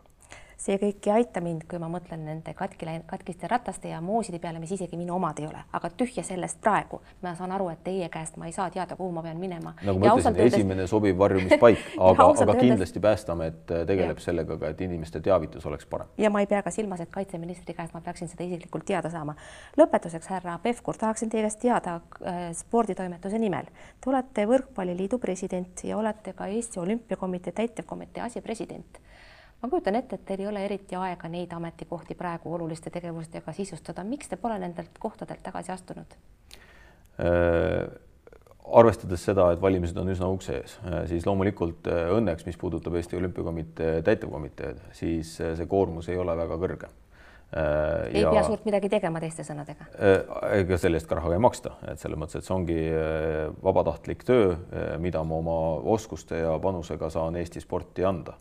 see 0.57 0.77
kõik 0.81 1.05
ei 1.05 1.13
aita 1.19 1.41
mind, 1.43 1.67
kui 1.69 1.77
ma 1.81 1.87
mõtlen 1.91 2.23
nende 2.25 2.53
katki 2.57 2.87
läinud, 2.87 3.05
katkiste 3.09 3.49
rataste 3.49 3.91
ja 3.91 3.99
mooside 4.01 4.39
peale, 4.41 4.57
mis 4.59 4.71
isegi 4.73 4.97
minu 4.97 5.13
omad 5.15 5.37
ei 5.41 5.45
ole, 5.45 5.59
aga 5.77 5.91
tühja 5.93 6.23
sellest 6.25 6.59
praegu. 6.63 6.99
ma 7.21 7.35
saan 7.37 7.53
aru, 7.53 7.69
et 7.69 7.83
teie 7.85 8.09
käest 8.09 8.39
ma 8.41 8.49
ei 8.49 8.55
saa 8.55 8.69
teada, 8.73 8.95
kuhu 8.97 9.11
ma 9.13 9.21
pean 9.21 9.37
minema. 9.37 9.75
nagu 9.85 10.01
ma 10.01 10.15
ütlesin, 10.15 10.39
esimene 10.47 10.81
öeldes... 10.81 10.89
sobiv 10.89 11.17
varjumispaik, 11.17 11.85
aga, 12.09 12.29
aga 12.45 12.57
kindlasti 12.57 13.03
Päästeamet 13.07 13.61
tegeleb 13.69 14.17
ja. 14.17 14.23
sellega 14.23 14.57
ka, 14.57 14.73
et 14.73 14.81
inimeste 14.81 15.21
teavitus 15.21 15.65
oleks 15.69 15.85
parem. 15.85 16.09
ja 16.17 16.33
ma 16.33 16.41
ei 16.41 16.49
pea 16.49 16.63
ka 16.65 16.73
silmas, 16.73 17.05
et 17.05 17.13
kaitseministri 17.13 17.77
käest 17.77 17.93
ma 17.93 18.01
peaksin 18.01 18.31
seda 18.31 18.47
isiklikult 18.49 18.85
teada 18.89 19.13
saama. 19.13 19.37
lõpetuseks, 19.77 20.33
härra 20.33 20.57
Pevkur, 20.63 20.97
tahaksin 20.97 21.29
teie 21.29 21.45
käest 21.45 21.61
teada 21.61 21.99
äh, 22.25 22.49
sporditoimetuse 22.57 23.37
nimel. 23.39 23.69
Te 24.01 24.09
olete 24.09 24.49
Võrkpalliliidu 24.49 25.21
president 25.21 25.85
ja 25.85 25.97
olete 26.01 26.33
ka 26.33 26.49
Eesti 26.49 26.79
Olümpiakomitee 26.81 27.53
täitevkomitee 27.53 28.23
asepresident 28.25 29.05
ma 29.61 29.69
kujutan 29.69 29.95
ette, 29.95 30.15
et 30.15 30.25
teil 30.25 30.43
ei 30.43 30.47
ole 30.47 30.65
eriti 30.65 30.95
aega 30.95 31.29
neid 31.29 31.53
ametikohti 31.53 32.15
praegu 32.15 32.53
oluliste 32.53 32.89
tegevustega 32.93 33.53
sisustada. 33.53 34.03
miks 34.03 34.27
te 34.27 34.37
pole 34.37 34.59
nendelt 34.59 34.99
kohtadelt 34.99 35.43
tagasi 35.43 35.71
astunud 35.71 36.17
äh,? 37.19 37.87
arvestades 38.67 39.23
seda, 39.23 39.51
et 39.53 39.61
valimised 39.61 39.97
on 39.99 40.11
üsna 40.11 40.29
ukse 40.31 40.57
ees, 40.59 40.77
äh, 40.83 41.01
siis 41.07 41.25
loomulikult 41.27 41.87
äh, 41.91 42.09
õnneks, 42.17 42.45
mis 42.47 42.57
puudutab 42.59 42.97
Eesti 42.99 43.15
Olümpiakomitee 43.19 44.01
täitevkomiteed, 44.03 44.81
siis 44.97 45.37
äh, 45.41 45.53
see 45.57 45.69
koormus 45.71 46.09
ei 46.11 46.19
ole 46.19 46.35
väga 46.37 46.57
kõrge 46.63 46.93
ei 47.47 48.19
ja, 48.25 48.27
pea 48.27 48.41
suurt 48.43 48.65
midagi 48.67 48.89
tegema 48.91 49.21
teiste 49.23 49.45
sõnadega. 49.47 49.85
ega 50.51 50.75
selle 50.75 50.99
eest 50.99 51.07
ka 51.07 51.15
raha 51.15 51.29
ei 51.31 51.39
maksta, 51.39 51.77
et 51.87 52.01
selles 52.01 52.19
mõttes, 52.19 52.41
et 52.41 52.43
see 52.43 52.51
ongi 52.51 52.75
vabatahtlik 53.63 54.25
töö, 54.27 54.49
mida 54.99 55.21
ma 55.23 55.37
oma 55.39 55.55
oskuste 55.95 56.41
ja 56.41 56.57
panusega 56.59 57.07
saan 57.13 57.39
Eesti 57.39 57.63
sporti 57.63 58.03
anda 58.03 58.35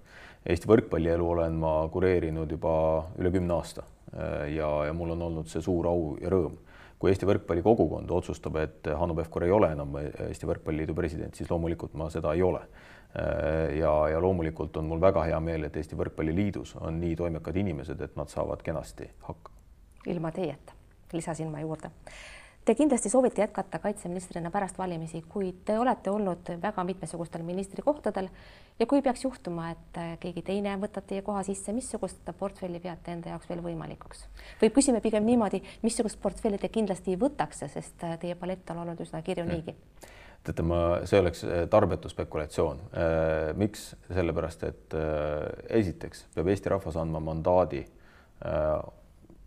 Eesti 0.46 0.68
võrkpallielu 0.70 1.26
olen 1.26 1.56
ma 1.58 1.72
kureerinud 1.90 2.50
juba 2.54 2.72
üle 3.18 3.32
kümne 3.34 3.56
aasta 3.56 3.82
ja, 4.52 4.68
ja 4.86 4.92
mul 4.94 5.16
on 5.16 5.24
olnud 5.26 5.50
see 5.50 5.62
suur 5.64 5.88
au 5.90 6.12
ja 6.22 6.30
rõõm. 6.30 6.54
kui 6.98 7.10
Eesti 7.10 7.26
võrkpallikogukond 7.28 8.10
otsustab, 8.10 8.56
et 8.62 8.86
Hanno 8.96 9.14
Pevkur 9.18 9.44
ei 9.44 9.50
ole 9.52 9.72
enam 9.74 9.98
Eesti 9.98 10.46
Võrkpalliliidu 10.48 10.94
president, 10.96 11.34
siis 11.34 11.50
loomulikult 11.50 11.94
ma 11.94 12.08
seda 12.10 12.32
ei 12.32 12.42
ole. 12.42 12.62
ja, 13.76 13.92
ja 14.12 14.20
loomulikult 14.22 14.76
on 14.76 14.86
mul 14.86 15.00
väga 15.00 15.26
hea 15.26 15.40
meel, 15.40 15.66
et 15.66 15.76
Eesti 15.76 15.98
Võrkpalliliidus 15.98 16.76
on 16.80 17.00
nii 17.00 17.16
toimekad 17.16 17.56
inimesed, 17.56 18.00
et 18.00 18.16
nad 18.16 18.32
saavad 18.32 18.62
kenasti 18.62 19.10
hakkama. 19.28 19.56
ilma 20.06 20.32
teieta, 20.32 20.72
lisasin 21.12 21.50
ma 21.50 21.60
juurde 21.60 21.90
Te 22.66 22.74
kindlasti 22.74 23.06
soovite 23.06 23.44
jätkata 23.44 23.78
kaitseministrina 23.78 24.50
pärast 24.50 24.78
valimisi, 24.78 25.20
kuid 25.30 25.60
te 25.64 25.76
olete 25.78 26.10
olnud 26.10 26.48
väga 26.62 26.82
mitmesugustel 26.84 27.44
ministrikohtadel 27.46 28.26
ja 28.80 28.86
kui 28.90 29.04
peaks 29.06 29.22
juhtuma, 29.22 29.68
et 29.70 30.00
keegi 30.18 30.42
teine 30.48 30.72
võtab 30.82 31.06
teie 31.06 31.22
koha 31.22 31.44
sisse, 31.46 31.70
missugust 31.70 32.26
portfelli 32.40 32.80
peate 32.82 33.14
enda 33.14 33.30
jaoks 33.30 33.46
veel 33.52 33.62
võimalikuks? 33.62 34.24
või 34.62 34.72
küsime 34.80 34.98
pigem 35.04 35.22
niimoodi, 35.30 35.60
missugust 35.86 36.18
portfelli 36.22 36.58
te 36.58 36.72
kindlasti 36.74 37.14
ei 37.14 37.20
võtaks, 37.20 37.62
sest 37.76 38.02
teie 38.02 38.34
palett 38.34 38.74
on 38.74 38.82
olnud 38.82 39.04
üsna 39.06 39.22
kirju 39.22 39.46
niigi? 39.46 39.76
teate, 40.42 40.66
ma, 40.66 40.82
see 41.06 41.22
oleks 41.22 41.44
tarbetu 41.70 42.10
spekulatsioon. 42.10 42.82
Äh, 42.90 43.52
miks? 43.62 43.92
sellepärast, 44.10 44.66
et 44.66 44.98
äh, 44.98 45.46
esiteks 45.84 46.26
peab 46.34 46.50
Eesti 46.50 46.74
rahvas 46.74 46.98
andma 46.98 47.22
mandaadi 47.30 47.86
äh, 47.86 48.74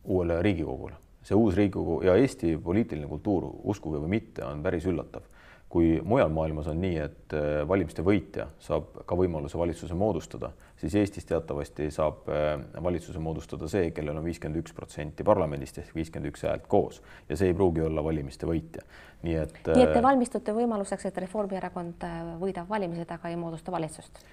uuele 0.08 0.39
Riigikogule 0.47 1.09
see 1.30 1.38
uus 1.38 1.58
Riigikogu 1.58 2.02
ja 2.06 2.15
Eesti 2.18 2.56
poliitiline 2.63 3.10
kultuur, 3.10 3.52
uskuge 3.70 4.02
või 4.02 4.18
mitte, 4.18 4.46
on 4.46 4.63
päris 4.65 4.88
üllatav. 4.89 5.28
kui 5.70 6.00
mujal 6.02 6.32
maailmas 6.34 6.65
on 6.72 6.80
nii, 6.82 6.96
et 6.98 7.34
äh, 7.38 7.60
valimiste 7.70 8.02
võitja 8.02 8.48
saab 8.58 9.04
ka 9.06 9.13
võimaluse 9.15 9.58
valitsuse 9.58 9.94
moodustada, 9.94 10.50
siis 10.82 10.96
Eestis 10.98 11.28
teatavasti 11.30 11.92
saab 11.94 12.26
äh, 12.34 12.56
valitsuse 12.84 13.22
moodustada 13.22 13.70
see, 13.70 13.92
kellel 13.94 14.18
on 14.18 14.26
viiskümmend 14.26 14.63
üks 14.63 14.74
protsenti 14.74 15.24
parlamendist 15.24 15.78
ehk 15.78 15.94
viiskümmend 15.94 16.32
üks 16.32 16.48
häält 16.48 16.65
koos 16.68 17.04
ja 17.30 17.38
see 17.38 17.52
ei 17.52 17.58
pruugi 17.60 17.86
olla 17.86 18.02
valimiste 18.04 18.50
võitja. 18.50 18.82
nii 19.22 19.38
et. 19.44 19.62
nii 19.70 19.86
et 19.86 19.94
te 19.94 20.02
äh, 20.02 20.08
valmistute 20.10 20.58
võimaluseks, 20.58 21.06
et 21.06 21.22
Reformierakond 21.28 22.10
võidab 22.42 22.74
valimised, 22.74 23.13
aga 23.13 23.30
ei 23.30 23.38
moodusta 23.38 23.72
valitsust 23.72 24.26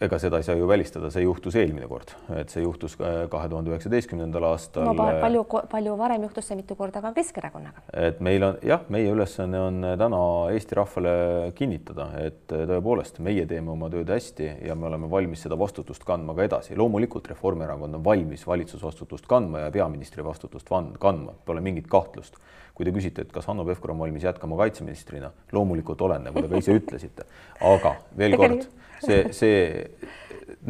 ega 0.00 0.18
seda 0.20 0.38
ei 0.40 0.44
saa 0.44 0.56
ju 0.56 0.66
välistada, 0.68 1.10
see 1.12 1.22
juhtus 1.26 1.56
eelmine 1.60 1.84
kord, 1.88 2.12
et 2.38 2.52
see 2.52 2.62
juhtus 2.64 2.94
kahe 2.96 3.48
tuhande 3.52 3.72
üheksateistkümnendal 3.72 4.46
aastal. 4.48 4.88
no 4.88 4.94
palju, 4.96 5.42
palju 5.70 5.96
varem 6.00 6.24
juhtus 6.24 6.48
see 6.48 6.56
mitu 6.56 6.76
korda 6.78 7.02
ka 7.04 7.12
Keskerakonnaga. 7.16 7.84
et 8.08 8.20
meil 8.24 8.46
on 8.46 8.56
jah, 8.64 8.86
meie 8.88 9.12
ülesanne 9.12 9.60
on 9.60 9.84
täna 10.00 10.22
Eesti 10.54 10.78
rahvale 10.78 11.12
kinnitada, 11.56 12.08
et 12.20 12.46
tõepoolest 12.48 13.20
meie 13.24 13.44
teeme 13.50 13.74
oma 13.74 13.90
tööd 13.92 14.08
hästi 14.08 14.54
ja 14.66 14.74
me 14.74 14.88
oleme 14.88 15.10
valmis 15.10 15.44
seda 15.44 15.58
vastutust 15.60 16.04
kandma 16.08 16.34
ka 16.38 16.48
edasi. 16.48 16.76
loomulikult 16.80 17.28
Reformierakond 17.28 18.00
on 18.00 18.04
valmis 18.04 18.46
valitsusvastutust 18.46 19.28
kandma 19.28 19.66
ja 19.66 19.70
peaministri 19.74 20.24
vastutust 20.24 20.72
kandma, 21.00 21.36
pole 21.44 21.60
mingit 21.60 21.92
kahtlust 21.92 22.40
kui 22.80 22.88
te 22.88 22.94
küsite, 22.96 23.26
et 23.26 23.32
kas 23.32 23.44
Hanno 23.50 23.66
Pevkur 23.68 23.92
on 23.92 23.98
valmis 24.00 24.24
jätkama 24.24 24.56
kaitseministrina, 24.56 25.28
loomulikult 25.52 26.00
olen, 26.06 26.22
nagu 26.24 26.40
te 26.40 26.48
ka 26.48 26.60
ise 26.62 26.76
ütlesite, 26.78 27.26
aga 27.68 27.92
veel 28.16 28.36
kord, 28.40 28.62
see, 29.04 29.26
see, 29.36 29.58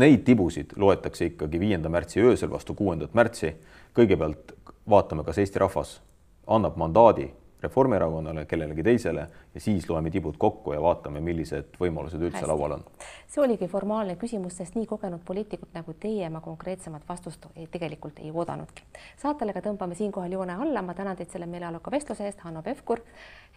neid 0.00 0.24
tibusid 0.26 0.74
loetakse 0.74 1.28
ikkagi 1.30 1.60
viienda 1.62 1.92
märtsi 1.92 2.24
öösel 2.24 2.50
vastu 2.50 2.74
kuuendat 2.74 3.14
märtsi. 3.14 3.54
kõigepealt 3.94 4.52
vaatame, 4.90 5.22
kas 5.26 5.38
Eesti 5.38 5.58
rahvas 5.62 6.00
annab 6.46 6.76
mandaadi 6.78 7.28
Reformierakonnale, 7.62 8.46
kellelegi 8.46 8.82
teisele 8.82 9.26
ja 9.54 9.60
siis 9.60 9.88
loeme 9.90 10.10
tibud 10.10 10.34
kokku 10.38 10.72
ja 10.72 10.82
vaatame, 10.82 11.20
millised 11.20 11.74
võimalused 11.80 12.20
üldse 12.20 12.38
Hästi. 12.38 12.48
laual 12.48 12.72
on. 12.78 12.84
see 13.28 13.42
oligi 13.44 13.68
formaalne 13.68 14.16
küsimus, 14.16 14.56
sest 14.56 14.78
nii 14.78 14.86
kogenud 14.86 15.20
poliitikud 15.26 15.74
nagu 15.74 15.94
teie 16.00 16.30
ma 16.30 16.40
konkreetsemat 16.40 17.02
vastust 17.08 17.46
ei, 17.56 17.66
tegelikult 17.66 18.18
ei 18.18 18.30
oodanudki. 18.30 18.82
saatelega 19.22 19.60
tõmbame 19.66 19.94
siinkohal 19.94 20.32
joone 20.32 20.56
alla, 20.56 20.82
ma 20.82 20.94
tänan 20.94 21.16
teid 21.16 21.30
selle 21.30 21.46
meeleoluka 21.46 21.90
vestluse 21.90 22.24
eest, 22.26 22.40
Hanno 22.40 22.62
Pevkur. 22.62 23.04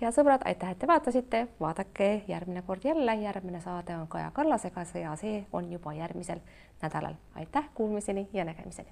head 0.01 0.11
sõbrad, 0.15 0.43
aitäh, 0.45 0.71
et 0.71 0.79
te 0.79 0.87
vaatasite, 0.87 1.47
vaadake 1.59 2.09
järgmine 2.27 2.61
kord 2.61 2.83
jälle, 2.83 3.15
järgmine 3.15 3.61
saade 3.61 3.95
on 3.95 4.07
Kaja 4.07 4.31
Kallasega 4.31 4.85
ja 4.99 5.15
see 5.15 5.45
on 5.53 5.71
juba 5.71 5.93
järgmisel 5.93 6.43
nädalal. 6.81 7.15
aitäh, 7.35 7.69
kuulmiseni 7.73 8.27
ja 8.33 8.45
nägemiseni 8.45 8.89